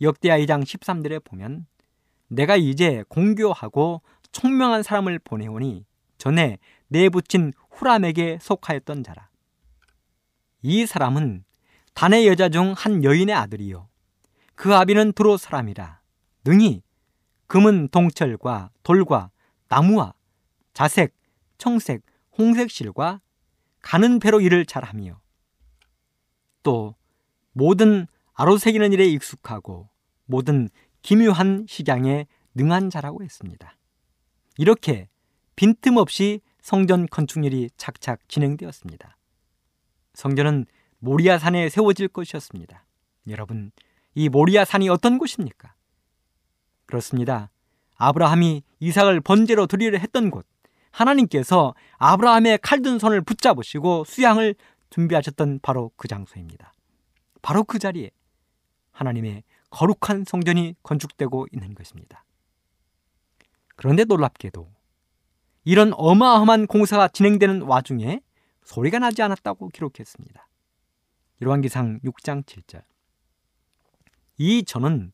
[0.01, 1.65] 역대하 2장 13절에 보면
[2.27, 5.85] 내가 이제 공교하고 총명한 사람을 보내오니
[6.17, 6.57] 전에
[6.87, 9.29] 내 붙인 후람에게 속하였던 자라.
[10.61, 11.43] 이 사람은
[11.93, 13.87] 단의 여자 중 한 여인의 아들이요.
[14.55, 16.01] 그 아비는 두로 사람이라.
[16.43, 16.81] 능히
[17.47, 19.31] 금은 동철과 돌과
[19.67, 20.13] 나무와
[20.73, 21.15] 자색,
[21.57, 22.01] 청색,
[22.37, 23.21] 홍색 실과
[23.81, 25.19] 가는 배로 일을 잘하며
[26.63, 26.95] 또
[27.53, 29.89] 모든 아로새기는 일에 익숙하고
[30.25, 30.69] 모든
[31.05, 33.77] 기묘한 식양에 능한 자라고 했습니다.
[34.57, 35.07] 이렇게
[35.55, 39.15] 빈틈없이 성전 건축일이 착착 진행되었습니다.
[40.15, 40.65] 성전은
[40.97, 42.87] 모리아 산에 세워질 것이었습니다.
[43.27, 43.71] 여러분,
[44.15, 45.75] 이 모리아 산이 어떤 곳입니까?
[46.87, 47.51] 그렇습니다.
[47.97, 50.47] 아브라함이 이삭을 번제로 드리려 했던 곳,
[50.89, 54.55] 하나님께서 아브라함의 칼든 손을 붙잡으시고 수양을
[54.89, 56.73] 준비하셨던 바로 그 장소입니다.
[57.43, 58.09] 바로 그 자리에
[58.91, 62.23] 하나님의 거룩한 성전이 건축되고 있는 것입니다.
[63.75, 64.71] 그런데 놀랍게도
[65.65, 68.21] 이런 어마어마한 공사가 진행되는 와중에
[68.63, 70.47] 소리가 나지 않았다고 기록했습니다.
[71.41, 72.83] 열왕기상 6장 7절.
[74.37, 75.11] 이 전은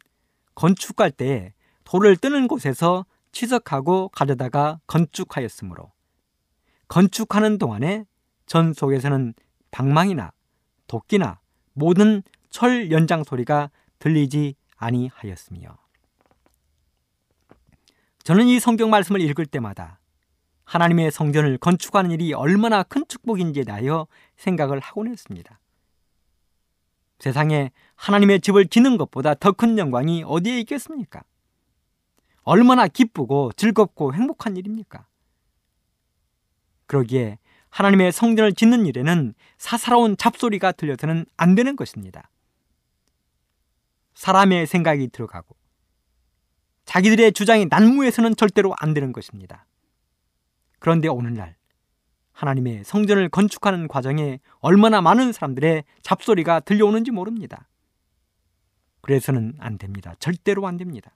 [0.56, 5.92] 건축할 때에 돌을 뜨는 곳에서 치석하고 가져다가 건축하였으므로
[6.88, 8.06] 건축하는 동안에
[8.46, 9.34] 전 속에서는
[9.72, 10.32] 방망이나
[10.88, 11.40] 도끼나
[11.74, 15.78] 모든 철 연장 소리가 들리지 아니하였으며
[18.24, 20.00] 저는 이 성경 말씀을 읽을 때마다
[20.66, 25.60] 하나님의 성전을 건축하는 일이 얼마나 큰 축복인지에 대하여 생각을 하곤 했습니다.
[27.20, 31.24] 세상에 하나님의 집을 짓는 것보다 더 큰 영광이 어디에 있겠습니까?
[32.42, 35.06] 얼마나 기쁘고 즐겁고 행복한 일입니까?
[36.88, 37.38] 그러기에
[37.70, 42.31] 하나님의 성전을 짓는 일에는 사사로운 잡소리가 들려서는 안 되는 것입니다.
[44.22, 45.56] 사람의 생각이 들어가고
[46.86, 49.66] 자기들의 주장이 난무해서는 절대로 안 되는 것입니다.
[50.78, 51.56] 그런데 오늘날
[52.32, 57.68] 하나님의 성전을 건축하는 과정에 얼마나 많은 사람들의 잡소리가 들려오는지 모릅니다.
[59.02, 60.14] 그래서는 안 됩니다.
[60.20, 61.16] 절대로 안 됩니다.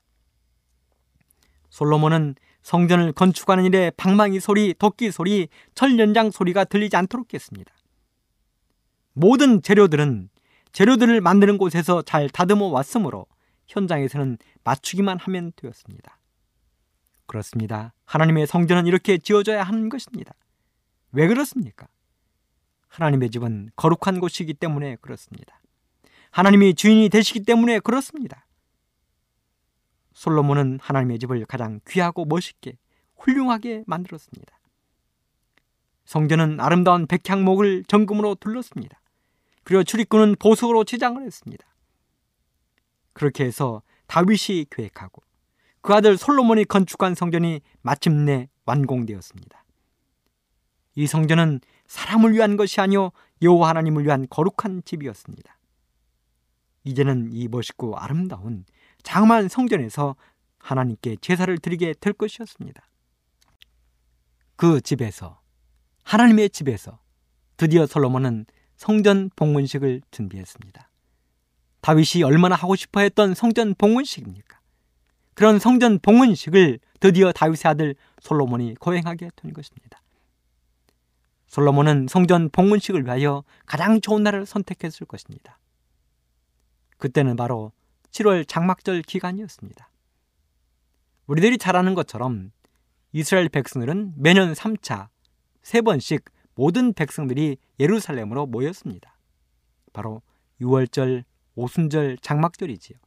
[1.70, 7.72] 솔로몬은 성전을 건축하는 일에 방망이 소리, 도끼 소리, 철연장 소리가 들리지 않도록 했습니다.
[9.14, 10.30] 모든 재료들은
[10.76, 13.28] 재료들을 만드는 곳에서 잘 다듬어 왔으므로
[13.68, 16.20] 현장에서는 맞추기만 하면 되었습니다.
[17.28, 17.94] 그렇습니다.
[18.04, 20.34] 하나님의 성전은 이렇게 지어져야 하는 것입니다.
[21.14, 21.88] 왜 그렇습니까?
[22.90, 25.62] 하나님의 집은 거룩한 곳이기 때문에 그렇습니다.
[26.32, 28.46] 하나님이 주인이 되시기 때문에 그렇습니다.
[30.12, 32.78] 솔로몬은 하나님의 집을 가장 귀하고 멋있게
[33.16, 34.60] 훌륭하게 만들었습니다.
[36.04, 39.00] 성전은 아름다운 백향목을 정금으로 둘렀습니다.
[39.66, 41.68] 그리고 출입구는 보석으로 치장을 했습니다.
[43.14, 45.24] 그렇게 해서 다윗이 계획하고
[45.82, 49.66] 그 아들 솔로몬이 건축한 성전이 마침내 완공되었습니다.
[50.96, 55.58] 이 성전은 사람을 위한 것이 아니요 여호와 하나님을 위한 거룩한 집이었습니다.
[56.84, 58.66] 이제는 이 멋있고 아름다운
[59.04, 60.16] 장만 성전에서
[60.60, 62.88] 하나님께 제사를 드리게 될 것이었습니다.
[64.56, 65.42] 그 집에서
[66.04, 67.00] 하나님의 집에서
[67.58, 68.46] 드디어 솔로몬은
[68.78, 70.90] 성전 봉헌식을 준비했습니다.
[71.82, 74.60] 다윗이 얼마나 하고 싶어 했던 성전 봉헌식입니까?
[75.34, 80.02] 그런 성전 봉헌식을 드디어 다윗의 아들 솔로몬이 거행하게 된 것입니다.
[81.48, 85.60] 솔로몬은 성전 봉헌식을 위하여 가장 좋은 날을 선택했을 것입니다.
[86.98, 87.72] 그때는 바로
[88.12, 89.90] 7월 장막절 기간이었습니다.
[91.28, 92.52] 우리들이 잘 아는 것처럼
[93.12, 95.10] 이스라엘 백성들은 매년 3차,
[95.64, 96.24] 3번씩
[96.56, 99.16] 모든 백성들이 예루살렘으로 모였습니다.
[99.94, 100.22] 바로
[100.62, 101.24] 6월절,
[101.56, 102.98] 오순절, 장막절이지요.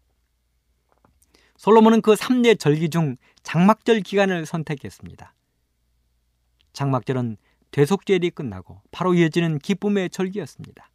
[1.56, 5.34] 솔로몬은 그 3대 절기 중 장막절 기간을 선택했습니다.
[6.72, 7.36] 장막절은
[7.70, 10.90] 대속절이 끝나고 바로 이어지는 기쁨의 절기였습니다.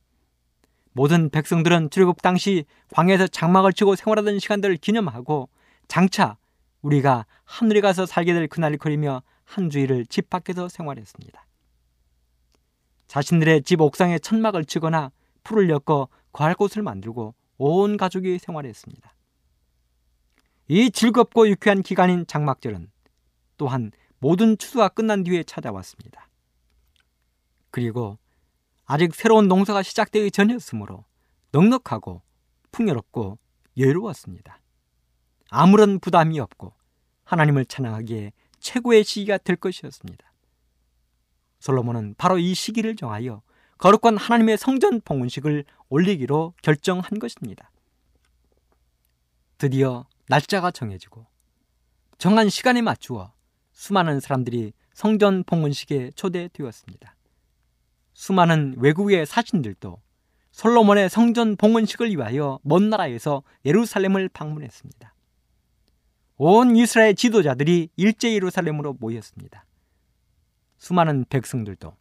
[0.94, 5.50] 모든 백성들은 출애굽 당시 광야에서 장막을 치고 생활하던 시간들을 기념하고
[5.88, 6.38] 장차
[6.82, 11.46] 우리가 하늘에 가서 살게 될 그날을 그리며 한 주일을 집 밖에서 생활했습니다.
[13.14, 15.12] 자신들의 집 옥상에 천막을 치거나
[15.44, 19.14] 풀을 엮어 거할 곳을 만들고 온 가족이 생활했습니다.
[20.70, 22.90] 이 즐겁고 유쾌한 기간인 장막절은
[23.58, 26.28] 또한 모든 추수가 끝난 뒤에 찾아왔습니다.
[27.70, 28.18] 그리고
[28.86, 31.06] 아직 새로운 농사가 시작되기 전이었으므로
[31.52, 32.24] 넉넉하고
[32.72, 33.38] 풍요롭고
[33.78, 34.60] 여유로웠습니다.
[35.52, 36.74] 아무런 부담이 없고
[37.26, 40.33] 하나님을 찬양하기에 최고의 시기가 될 것이었습니다.
[41.64, 43.42] 솔로몬은 바로 이 시기를 정하여
[43.78, 47.72] 거룩한 하나님의 성전 봉헌식을 올리기로 결정한 것입니다.
[49.58, 51.26] 드디어 날짜가 정해지고
[52.18, 53.32] 정한 시간에 맞추어
[53.72, 57.16] 수많은 사람들이 성전 봉헌식에 초대되었습니다.
[58.14, 60.02] 수많은 외국의 사신들도
[60.52, 65.14] 솔로몬의 성전 봉헌식을 위하여 먼 나라에서 예루살렘을 방문했습니다.
[66.36, 69.66] 온 이스라엘 지도자들이 일제 예루살렘으로 모였습니다.
[70.84, 71.96] 수많은 백성들도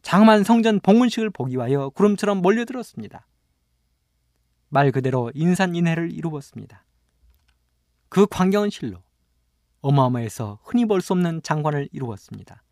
[0.00, 3.26] 장만 성전 봉헌식을 보기 위하여 구름처럼 몰려들었습니다.
[4.70, 6.82] 말 그대로 인산인해를 이루었습니다.
[8.08, 9.02] 그 광경은 실로
[9.82, 12.62] 어마어마해서 흔히 볼 수 없는 장관을 이루었습니다.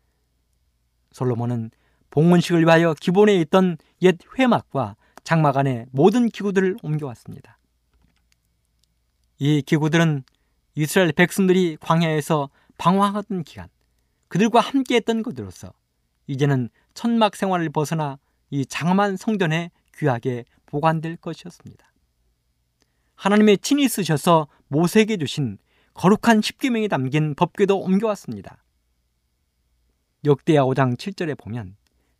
[1.11, 1.69] 솔로몬은
[2.09, 7.59] 봉헌식을 위하여 기본에 있던 옛 회막과 장막 안에 모든 기구들을 옮겨왔습니다.
[9.37, 10.23] 이 기구들은
[10.73, 12.49] 이스라엘 백성들이 광야에서
[12.79, 13.69] 방황하던 기간
[14.29, 15.73] 그들과 함께했던 것으로서
[16.27, 18.17] 이제는 천막 생활을 벗어나
[18.49, 21.91] 이 장엄한 성전에 귀하게 보관될 것이었습니다.
[23.15, 25.57] 하나님의 친히 쓰셔서 모세에게 주신
[25.93, 28.63] 거룩한 십계명이 담긴 법궤도 옮겨왔습니다.
[30.23, 31.75] 역대하 5장 7절에 보면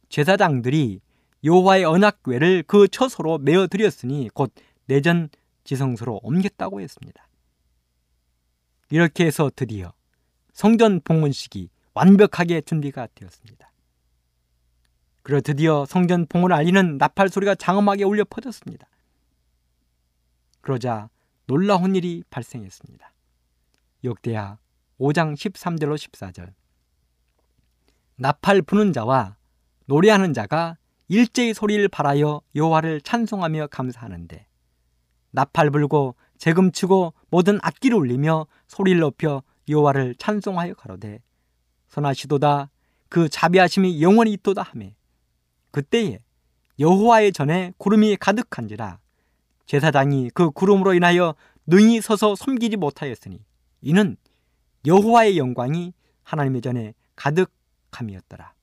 [0.09, 1.01] 제사장들이
[1.43, 4.51] 여호와의 언약궤를 그 처소로 메어 드렸으니 곧
[4.87, 5.29] 내전
[5.63, 7.27] 지성소로 옮겼다고 했습니다.
[8.89, 9.93] 이렇게 해서 드디어
[10.51, 13.69] 성전 봉헌식이 완벽하게 준비가 되었습니다.
[15.21, 18.87] 그리고 드디어 성전 봉헌을 알리는 나팔 소리가 장엄하게 울려 퍼졌습니다.
[20.61, 21.09] 그러자
[21.45, 23.13] 놀라운 일이 발생했습니다.
[24.05, 24.57] 역대하
[24.97, 26.53] 5장 13절로 14절
[28.15, 29.35] 나팔 부는 자와
[29.85, 30.77] 노래하는 자가
[31.09, 34.47] 일제히 소리를 발하여 여호와를 찬송하며 감사하는데
[35.31, 41.19] 나팔 불고 재금치고 모든 악기를 울리며 소리를 높여 여호와를 찬송하여 가로되
[41.89, 42.69] 선하시도다
[43.09, 44.95] 그 자비하심이 영원히 있도다 하매
[45.71, 46.19] 그때에
[46.79, 48.99] 여호와의 전에 구름이 가득한지라
[49.65, 51.35] 제사장이 그 구름으로 인하여
[51.67, 53.43] 능히 서서 섬기지 못하였으니
[53.81, 54.17] 이는
[54.85, 58.53] 여호와의 영광이 하나님의 전에 가득함이었더라.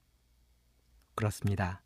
[1.14, 1.82] 그렇습니다.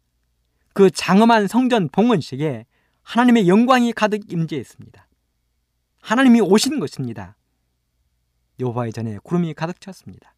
[0.73, 2.65] 그 장엄한 성전 봉헌식에
[3.03, 5.07] 하나님의 영광이 가득 임재했습니다.
[6.01, 7.37] 하나님이 오신 것입니다.
[8.59, 10.35] 여호와의 전에 구름이 가득 찼습니다.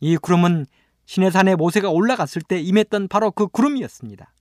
[0.00, 0.66] 이 구름은
[1.06, 4.32] 시내산에 모세가 올라갔을 때 임했던 바로 그 구름이었습니다.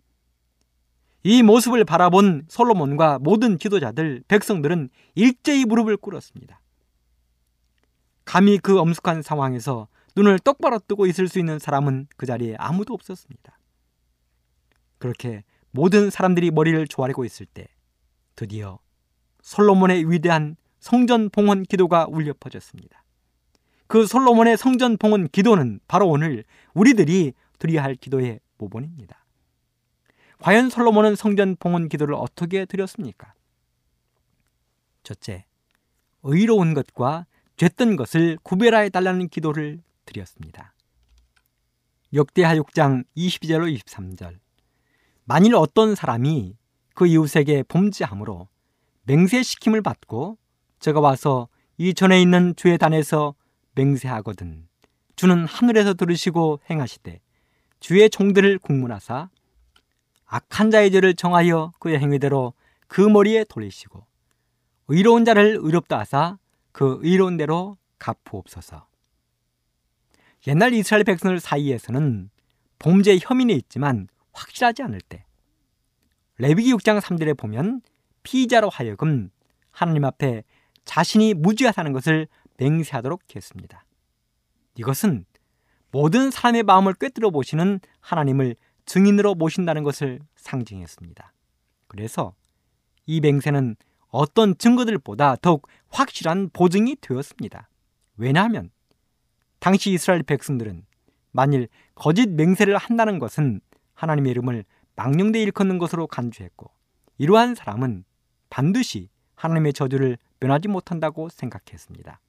[1.23, 6.59] 이 모습을 바라본 솔로몬과 모든 지도자들, 백성들은 일제히 무릎을 꿇었습니다.
[8.25, 13.57] 감히 그 엄숙한 상황에서 눈을 똑바로 뜨고 있을 수 있는 사람은 그 자리에 아무도 없었습니다.
[14.97, 17.67] 그렇게 모든 사람들이 머리를 조아리고 있을 때
[18.35, 18.79] 드디어
[19.41, 23.02] 솔로몬의 위대한 성전 봉헌 기도가 울려 퍼졌습니다.
[23.93, 29.23] 그 솔로몬의 성전 봉헌 기도는 바로 오늘 우리들이 드려야 할 기도의 모본입니다.
[30.39, 33.35] 과연 솔로몬은 성전 봉헌 기도를 어떻게 드렸습니까?
[35.03, 35.45] 첫째,
[36.23, 37.27] 의로운 것과
[37.57, 40.73] 죄던 것을 구별하여 달라는 기도를 드렸습니다.
[42.15, 44.39] 역대하 6장 22절로 23절
[45.23, 46.57] 만일 어떤 사람이
[46.95, 48.47] 그 이웃에게 범죄함으로
[49.03, 50.39] 맹세시킴을 받고
[50.79, 53.35] 저가 와서 이 전에 있는 주의 단에서
[53.75, 54.67] 맹세하거든
[55.15, 57.19] 주는 하늘에서 들으시고 행하시되
[57.79, 59.29] 주의 종들을 국문하사
[60.25, 62.53] 악한 자의 죄를 정하여 그의 행위대로
[62.87, 64.05] 그 머리에 돌리시고
[64.87, 66.37] 의로운 자를 의롭다 하사
[66.71, 68.87] 그 의로운 대로 갚으옵소서.
[70.47, 72.29] 옛날 이스라엘 백성들 사이에서는
[72.79, 75.25] 범죄 혐의는 있지만 확실하지 않을 때
[76.37, 77.81] 레위기 6장 3절에 보면
[78.23, 79.29] 피의자로 하여금
[79.71, 80.43] 하나님 앞에
[80.83, 82.27] 자신이 무죄하다는 것을
[82.63, 83.85] 맹세하도록 했습니다.
[84.75, 85.25] 이것은
[85.91, 88.55] 모든 사람의 마음을 꿰뚫어 보시는 하나님을
[88.85, 91.33] 증인으로 모신다는 것을 상징했습니다.
[91.87, 92.33] 그래서
[93.05, 93.75] 이 맹세는
[94.07, 97.69] 어떤 증거들보다 더욱 확실한 보증이 되었습니다.
[98.15, 98.71] 왜냐하면
[99.59, 100.85] 당시 이스라엘 백성들은
[101.31, 103.59] 만일 거짓 맹세를 한다는 것은
[103.93, 106.71] 하나님의 이름을 망령되 일컫는 것으로 간주했고
[107.17, 108.05] 이러한 사람은
[108.49, 112.19] 반드시 하나님의 저주를 면하지 못한다고 생각했습니다.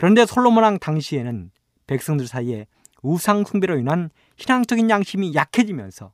[0.00, 1.50] 그런데 솔로몬 왕 당시에는
[1.86, 2.66] 백성들 사이에
[3.02, 6.10] 우상 숭배로 인한 신앙적인 양심이 약해지면서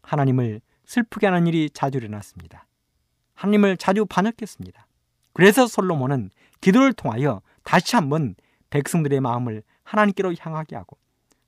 [0.00, 2.66] 하나님을 슬프게 하는 일이 자주 일어났습니다.
[3.34, 4.86] 하나님을 자주 반역했습니다.
[5.34, 6.30] 그래서 솔로몬은
[6.62, 8.34] 기도를 통하여 다시 한번
[8.70, 10.96] 백성들의 마음을 하나님께로 향하게 하고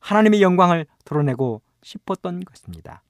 [0.00, 3.02] 하나님의 영광을 드러내고 싶었던 것입니다.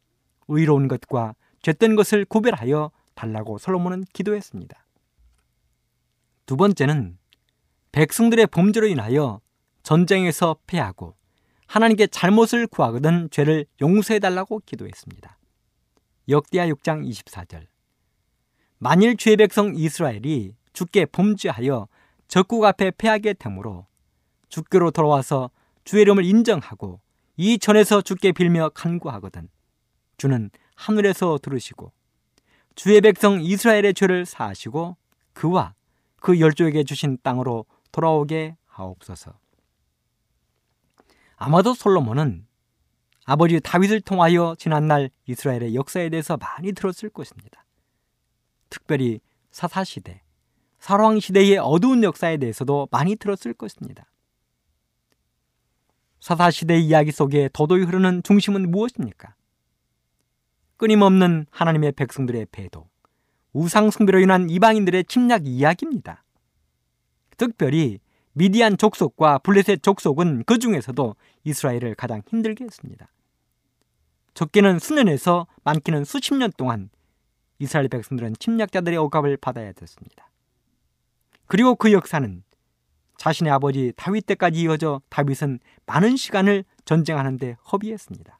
[0.46, 4.86] 의로운 것과 죄된 것을 구별하여 달라고 솔로몬은 기도했습니다.
[6.46, 7.18] 두 번째는
[7.92, 9.40] 백성들의 범죄로 인하여
[9.82, 11.16] 전쟁에서 패하고
[11.66, 15.38] 하나님께 잘못을 구하거든 죄를 용서해 달라고 기도했습니다.
[16.28, 17.66] 역대하 6장 24절.
[18.78, 21.88] 만일 주의 백성 이스라엘이 주께 범죄하여
[22.28, 23.86] 적국 앞에 패하게 되므로
[24.48, 25.50] 주께로 돌아와서
[25.84, 27.00] 주의 이름을 인정하고
[27.36, 29.48] 이 전에서 주께 빌며 간구하거든
[30.16, 31.92] 주는 하늘에서 들으시고
[32.74, 34.96] 주의 백성 이스라엘의 죄를 사하시고
[35.32, 35.74] 그와
[36.16, 39.38] 그 열조에게 주신 땅으로 돌아오게 하옵소서.
[41.36, 42.46] 아마도 솔로몬은
[43.24, 47.64] 아버지 다윗을 통하여 지난날 이스라엘의 역사에 대해서 많이 들었을 것입니다.
[48.68, 49.20] 특별히
[49.50, 50.22] 사사시대,
[50.78, 54.06] 사왕시대의 어두운 역사에 대해서도 많이 들었을 것입니다.
[56.20, 59.34] 사사시대 이야기 속에 도도히 흐르는 중심은 무엇입니까?
[60.76, 62.88] 끊임없는 하나님의 백성들의 배도,
[63.52, 66.24] 우상숭배로 인한 이방인들의 침략 이야기입니다.
[67.40, 68.00] 특별히
[68.34, 73.08] 미디안 족속과 블레셋 족속은 그 중에서도 이스라엘을 가장 힘들게 했습니다.
[74.34, 76.90] 적게는 수년에서 많게는 수십 년 동안
[77.58, 80.28] 이스라엘 백성들은 침략자들의 억압을 받아야 됐습니다.
[81.46, 82.42] 그리고 그 역사는
[83.16, 88.38] 자신의 아버지 다윗 때까지 이어져 다윗은 많은 시간을 전쟁하는데 허비했습니다.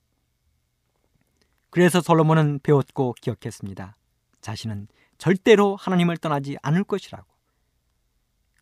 [1.71, 3.97] 그래서 솔로몬은 배웠고 기억했습니다.
[4.43, 7.30] 자신은 절대로 하나님을 떠나지 않을 것이라고.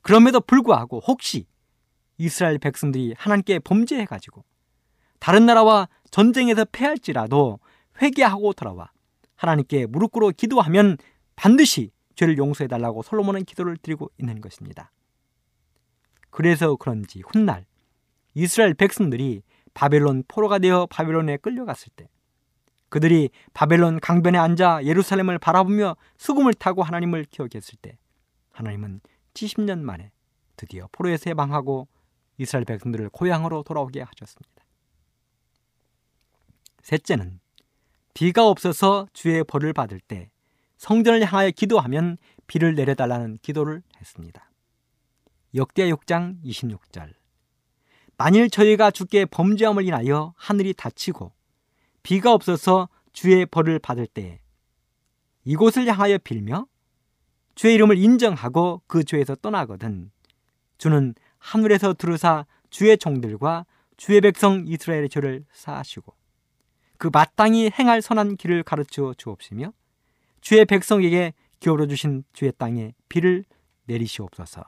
[0.03, 1.47] 그럼에도 불구하고 혹시
[2.17, 4.45] 이스라엘 백성들이 하나님께 범죄해가지고
[5.19, 7.59] 다른 나라와 전쟁에서 패할지라도
[8.01, 8.91] 회개하고 돌아와
[9.37, 10.97] 하나님께 무릎 꿇어 기도하면
[11.37, 14.91] 반드시 죄를 용서해달라고 솔로몬은 기도를 드리고 있는 것입니다.
[16.31, 17.65] 그래서 그런지 훗날
[18.35, 19.43] 이스라엘 백성들이
[19.75, 22.09] 바벨론 포로가 되어 바벨론에 끌려갔을 때
[22.89, 27.99] 그들이 바벨론 강변에 앉아 예루살렘을 바라보며 수금을 타고 하나님을 기억했을 때
[28.51, 29.01] 하나님은
[29.39, 30.11] 70년 만에
[30.57, 31.89] 드디어 포로에서 해방하고
[32.39, 34.65] 이스라엘 백성들을 고향으로 돌아오게 하셨습니다.
[36.83, 37.41] 셋째는
[38.15, 40.31] 비가 없어서 주의 벌을 받을 때
[40.77, 44.51] 성전을 향하여 기도하면 비를 내려달라는 기도를 했습니다.
[45.55, 47.15] 역대 6장 26절
[48.17, 51.33] 만일 저희가 주께 범죄함을 인하여 하늘이 닫히고
[52.03, 54.41] 비가 없어서 주의 벌을 받을 때
[55.45, 56.67] 이곳을 향하여 빌며
[57.59, 60.13] 주의 이름을 인정하고 그 죄에서 떠나거든
[60.79, 66.15] 주는 하늘에서 들으사 주의 종들과 주의 백성 이스라엘의 죄를 사하시고
[66.99, 69.73] 그 마땅히 행할 선한 길을 가르쳐 주옵시며
[70.41, 73.45] 주의 백성에게 기울어 주신 주의 땅에 비를
[73.87, 74.63] 내리시옵소서.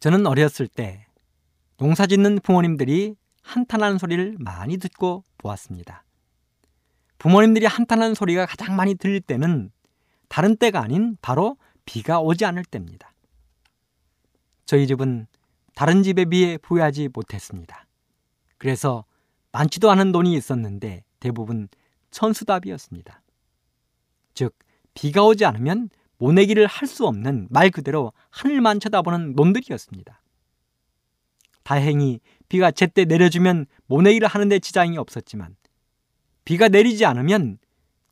[0.00, 1.06] 저는 어렸을 때
[1.76, 6.04] 농사 짓는 부모님들이 한탄하는 소리를 많이 듣고 보았습니다.
[7.18, 9.70] 부모님들이 한탄하는 소리가 가장 많이 들릴 때는
[10.28, 13.12] 다른 때가 아닌 바로 비가 오지 않을 때입니다.
[14.66, 15.26] 저희 집은
[15.74, 17.86] 다른 집에 비해 부유하지 못했습니다.
[18.58, 19.04] 그래서
[19.52, 21.68] 많지도 않은 돈이 있었는데 대부분
[22.10, 23.20] 천수답이었습니다.
[24.34, 24.56] 즉,
[24.94, 30.22] 비가 오지 않으면 모내기를 할 수 없는 말 그대로 하늘만 쳐다보는 놈들이었습니다.
[31.64, 35.56] 다행히 비가 제때 내려주면 모내기를 하는데 지장이 없었지만
[36.44, 37.58] 비가 내리지 않으면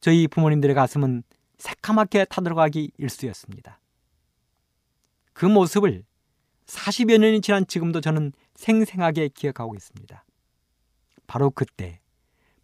[0.01, 1.23] 저희 부모님들의 가슴은
[1.63, 3.79] 새카맣게 타들어가기 일쑤였습니다.
[5.33, 6.03] 그 모습을
[6.67, 10.25] 40여 년이 지난 지금도 저는 생생하게 기억하고 있습니다.
[11.29, 12.01] 바로 그때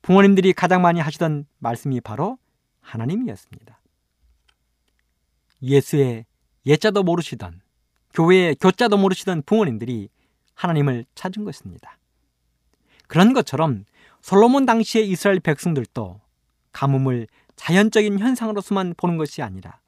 [0.03, 2.39] 부모님들이 가장 많이 하시던 말씀이 바로
[2.81, 3.81] 하나님이었습니다.
[5.63, 6.27] 예수의
[6.67, 7.61] 예자도 모르시던
[8.15, 10.09] 교회의 교자도 모르시던 부모님들이
[10.55, 11.99] 하나님을 찾은 것입니다.
[13.07, 13.85] 그런 것처럼
[14.23, 16.21] 솔로몬 당시의 이스라엘 백성들도
[16.73, 17.29] 가뭄을
[17.59, 19.81] 자연적인 현상으로서만 보는 것이 아니라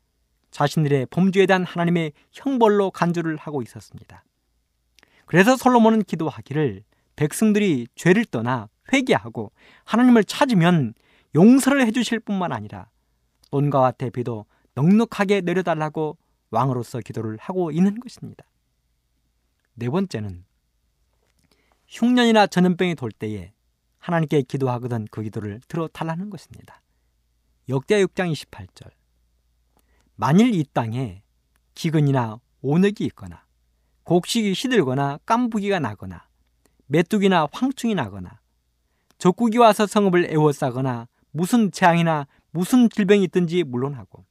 [0.51, 4.25] 자신들의 범죄에 대한 하나님의 형벌로 간주를 하고 있었습니다.
[5.25, 6.83] 그래서 솔로몬은 기도하기를
[7.17, 9.53] 백성들이 죄를 떠나 회개하고
[9.85, 10.95] 하나님을 찾으면
[11.35, 12.91] 용서를 해주실 뿐만 아니라
[13.53, 16.19] 논과 밭의 비도 넉넉하게 내려달라고
[16.51, 18.45] 왕으로서 기도를 하고 있는 것입니다.
[19.75, 20.45] 네 번째는
[21.87, 23.53] 흉년이나 전염병이 돌 때에
[23.99, 26.83] 하나님께 기도하거든 그 기도를 들어달라는 것입니다.
[27.69, 28.91] 역대 6장 28절
[30.17, 31.23] 만일 이 땅에
[31.75, 33.45] 기근이나 오늑이 있거나
[34.05, 36.27] 곡식이 시들거나 깐부기가 나거나
[36.87, 38.41] 메뚜기나 황충이 나거나
[39.19, 44.25] 적국이 와서 성읍을 에워싸거나 무슨 재앙이나 무슨 질병이 있든지 물론하고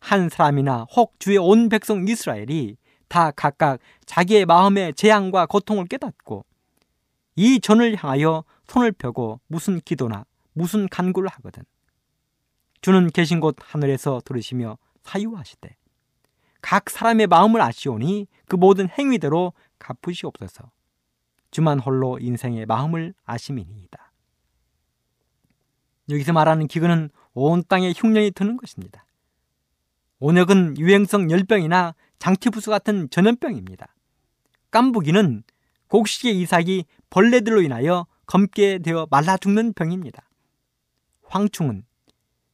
[0.00, 2.76] 한 사람이나 혹 주의 온 백성 이스라엘이
[3.08, 6.44] 다 각각 자기의 마음의 재앙과 고통을 깨닫고
[7.36, 11.64] 이 전을 향하여 손을 펴고 무슨 기도나 무슨 간구를 하거든.
[12.80, 15.76] 주는 계신 곳 하늘에서 들으시며 사유하시되
[16.60, 20.70] 각 사람의 마음을 아시오니 그 모든 행위대로 갚으시옵소서.
[21.50, 24.12] 주만 홀로 인생의 마음을 아심이니이다.
[26.10, 29.04] 여기서 말하는 기근은 온 땅에 흉년이 드는 것입니다.
[30.20, 33.94] 온역은 유행성 열병이나 장티푸스 같은 전염병입니다.
[34.70, 35.44] 깐부기는
[35.88, 40.28] 곡식의 이삭이 벌레들로 인하여 검게 되어 말라 죽는 병입니다.
[41.24, 41.84] 황충은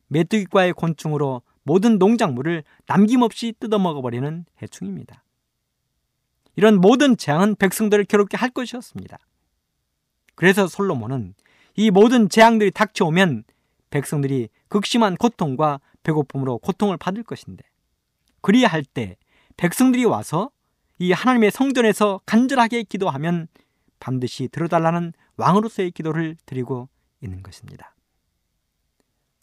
[0.08, 5.24] 메뚜기과의 곤충으로 모든 농작물을 남김없이 뜯어먹어버리는 해충입니다.
[6.56, 9.18] 이런 모든 재앙은 백성들을 괴롭게 할 것이었습니다.
[10.34, 11.34] 그래서 솔로몬은
[11.76, 13.44] 이 모든 재앙들이 닥쳐오면
[13.90, 17.64] 백성들이 극심한 고통과 배고픔으로 고통을 받을 것인데
[18.40, 19.16] 그리할 때
[19.56, 20.50] 백성들이 와서
[20.98, 23.48] 이 하나님의 성전에서 간절하게 기도하면
[23.98, 26.88] 반드시 들어달라는 왕으로서의 기도를 드리고
[27.22, 27.93] 있는 것입니다.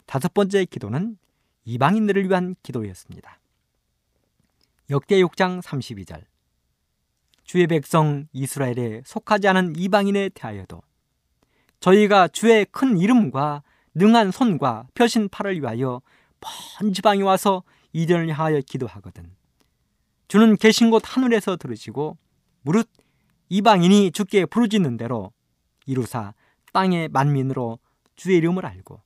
[0.06, 1.16] 다섯 번째 기도는
[1.64, 3.38] 이방인들을 위한 기도였습니다.
[4.90, 6.24] 역대 6장 32절
[7.44, 10.82] 주의 백성 이스라엘에 속하지 않은 이방인에 대하여도
[11.80, 13.62] 저희가 주의 큰 이름과
[13.94, 16.00] 능한 손과 펴신 팔을 위하여
[16.80, 19.30] 먼 지방에 와서 이전을 향하여 기도하거든.
[20.28, 22.16] 주는 계신 곳 하늘에서 들으시고
[22.62, 22.88] 무릇
[23.50, 25.32] 이방인이 주께 부르짖는 대로
[25.84, 26.32] 이루사
[26.72, 27.78] 땅의 만민으로
[28.16, 29.02] 주의 이름을 알고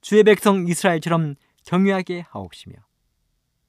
[0.00, 1.34] 주의 백성 이스라엘처럼
[1.64, 2.76] 경유하게 하옵시며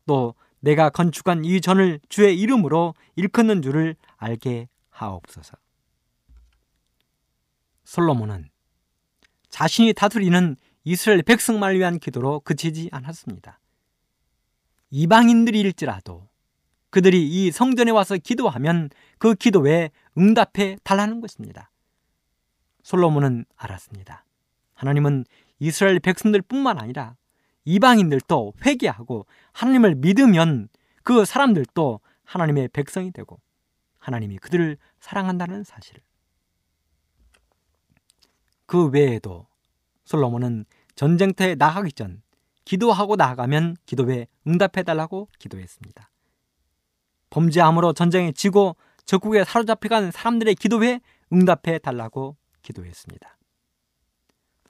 [0.06, 5.58] 또 내가 건축한 이 전을 주의 이름으로 일컫는 줄을 알게 하옵소서.
[7.84, 8.50] 솔로몬은
[9.50, 13.60] 자신이 다스리는 이스라엘 백성만을 위한 기도로 그치지 않았습니다.
[14.92, 16.30] 이방인들일지라도
[16.90, 21.72] 그들이 이 성전에 와서 기도하면 그 기도에 응답해 달라는 것입니다.
[22.84, 24.26] 솔로몬은 알았습니다.
[24.74, 25.26] 하나님은
[25.62, 27.16] 이스라엘 백성들 뿐만 아니라
[27.66, 30.70] 이방인들도 회개하고 하나님을 믿으면
[31.04, 33.40] 그 사람들도 하나님의 백성이 되고
[34.00, 36.02] 하나님이 그들을 사랑한다는 사실을.
[38.66, 39.46] 그 외에도
[40.06, 42.24] 솔로몬은 전쟁터에 나가기 전
[42.66, 46.10] 기도하고 나가면 기도에 응답해달라고 기도했습니다.
[47.30, 51.02] 범죄함으로 전쟁에 지고 적국에 사로잡혀간 사람들의 기도에
[51.32, 53.38] 응답해달라고 기도했습니다.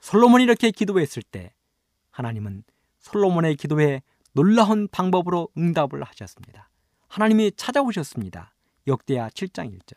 [0.02, 1.54] 솔로몬이 이렇게 기도했을 때
[2.10, 2.64] 하나님은
[2.98, 6.68] 솔로몬의 기도에 놀라운 방법으로 응답을 하셨습니다.
[7.08, 8.52] 하나님이 찾아오셨습니다.
[8.88, 9.94] 역대하 7장 1절.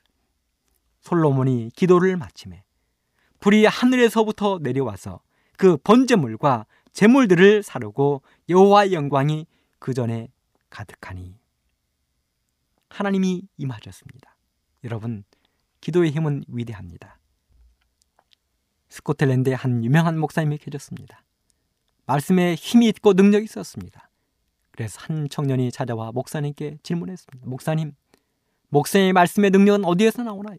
[1.02, 2.64] 솔로몬이 기도를 마침에
[3.40, 5.22] 불이 하늘에서부터 내려와서
[5.58, 9.48] 그 번제물과 제물들을 사르고 여호와의 영광이
[9.80, 10.30] 그 전에
[10.70, 11.36] 가득하니
[12.90, 14.38] 하나님이 임하셨습니다.
[14.84, 15.24] 여러분,
[15.82, 17.18] 기도의 힘은 위대합니다.
[18.96, 21.22] 스코틀랜드의 한 유명한 목사님이 계셨습니다.
[22.06, 24.10] 말씀에 힘이 있고 능력이 있었습니다.
[24.72, 27.46] 그래서 한 청년이 찾아와 목사님께 질문했습니다.
[27.46, 27.94] 목사님,
[28.70, 30.58] 목사님의 말씀의 능력은 어디에서 나오나요?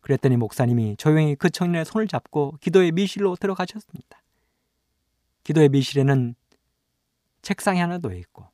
[0.00, 4.22] 그랬더니 목사님이 조용히 그 청년의 손을 잡고 기도의 미실로 들어가셨습니다.
[5.44, 6.34] 기도의 미실에는
[7.40, 8.46] 책상이 하나 놓여 있고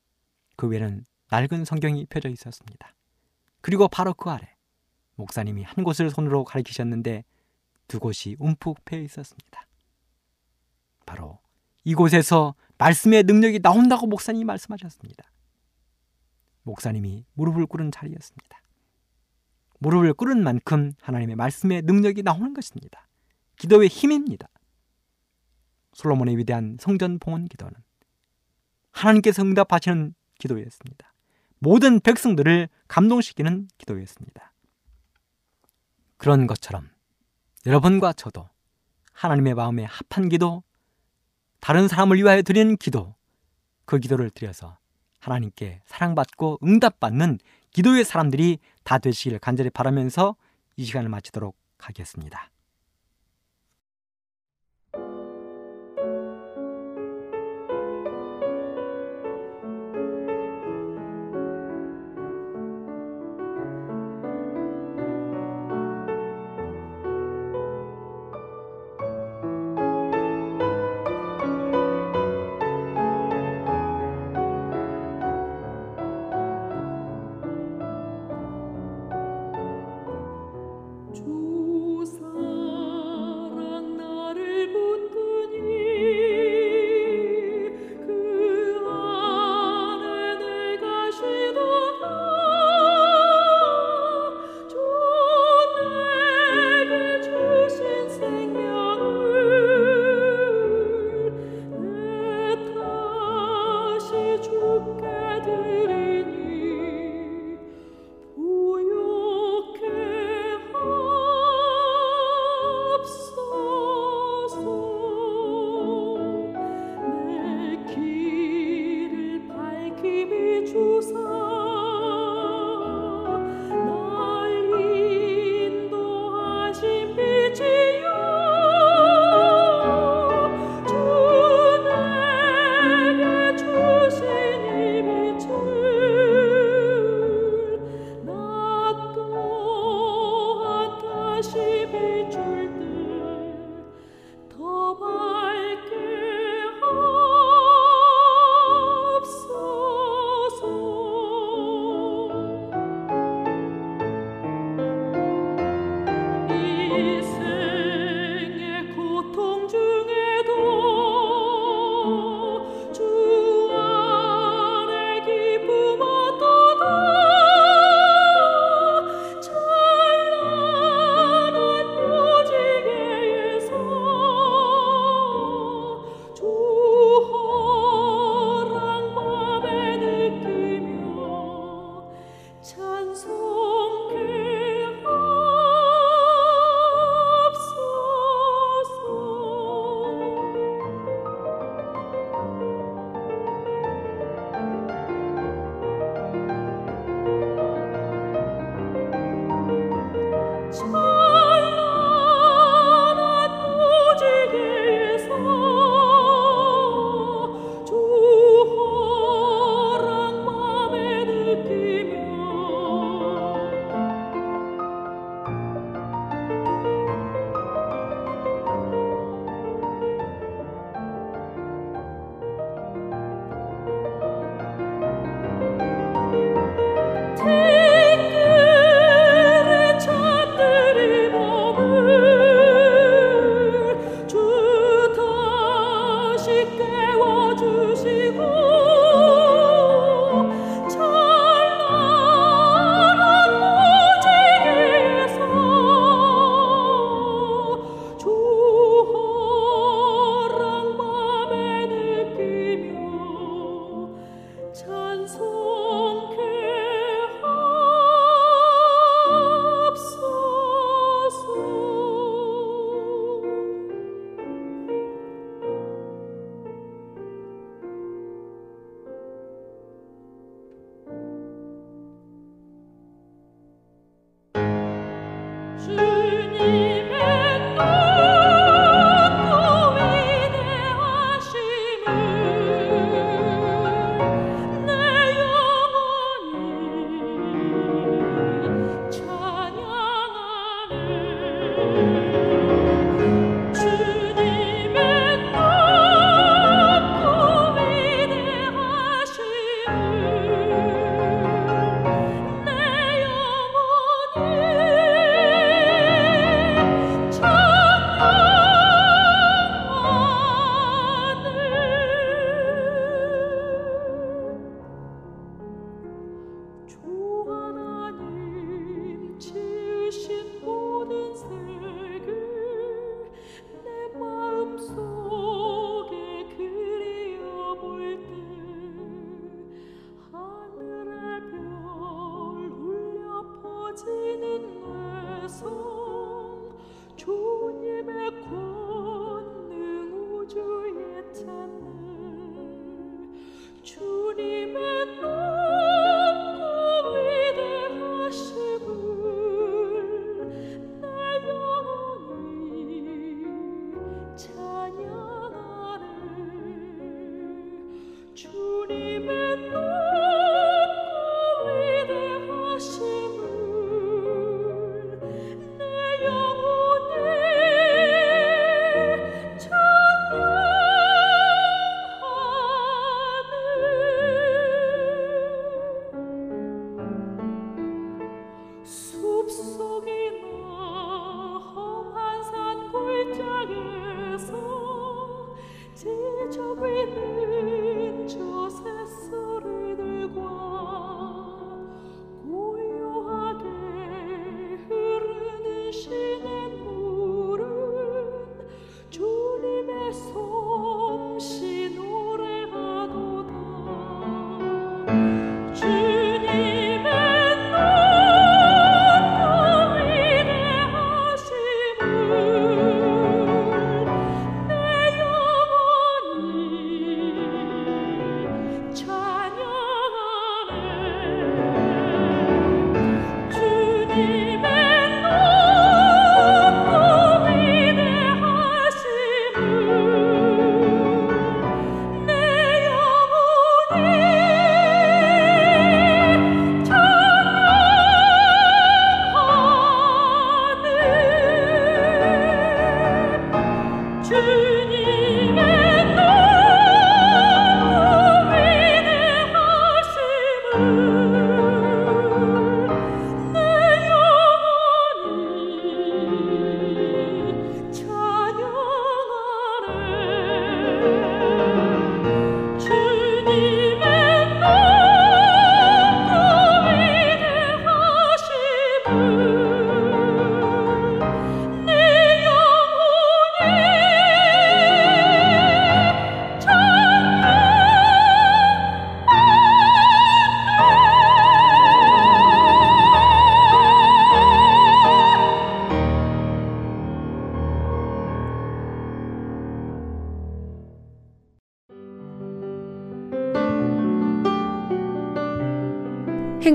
[0.54, 2.94] 그 위에는 낡은 성경이 펴져 있었습니다.
[3.60, 4.54] 그리고 바로 그 아래
[5.16, 7.24] 목사님이 한 곳을 손으로 가리키셨는데
[7.88, 9.66] 두 곳이 움푹 패여 있었습니다.
[11.04, 11.38] 바로
[11.84, 15.30] 이곳에서 말씀의 능력이 나온다고 목사님이 말씀하셨습니다.
[16.62, 18.62] 목사님이 무릎을 꿇은 자리였습니다.
[19.78, 23.08] 무릎을 꿇은 만큼 하나님의 말씀의 능력이 나오는 것입니다.
[23.56, 24.48] 기도의 힘입니다.
[25.92, 27.74] 솔로몬의 위대한 성전 봉헌 기도는
[28.90, 31.14] 하나님께서 응답하시는 기도였습니다.
[31.58, 34.52] 모든 백성들을 감동시키는 기도였습니다.
[36.16, 36.90] 그런 것처럼
[37.66, 38.48] 여러분과 저도
[39.12, 40.62] 하나님의 마음에 합한 기도,
[41.60, 43.16] 다른 사람을 위하여 드리는 기도,
[43.84, 44.78] 그 기도를 드려서
[45.18, 47.38] 하나님께 사랑받고 응답받는
[47.72, 50.36] 기도의 사람들이 다 되시길 간절히 바라면서
[50.76, 52.50] 이 시간을 마치도록 하겠습니다.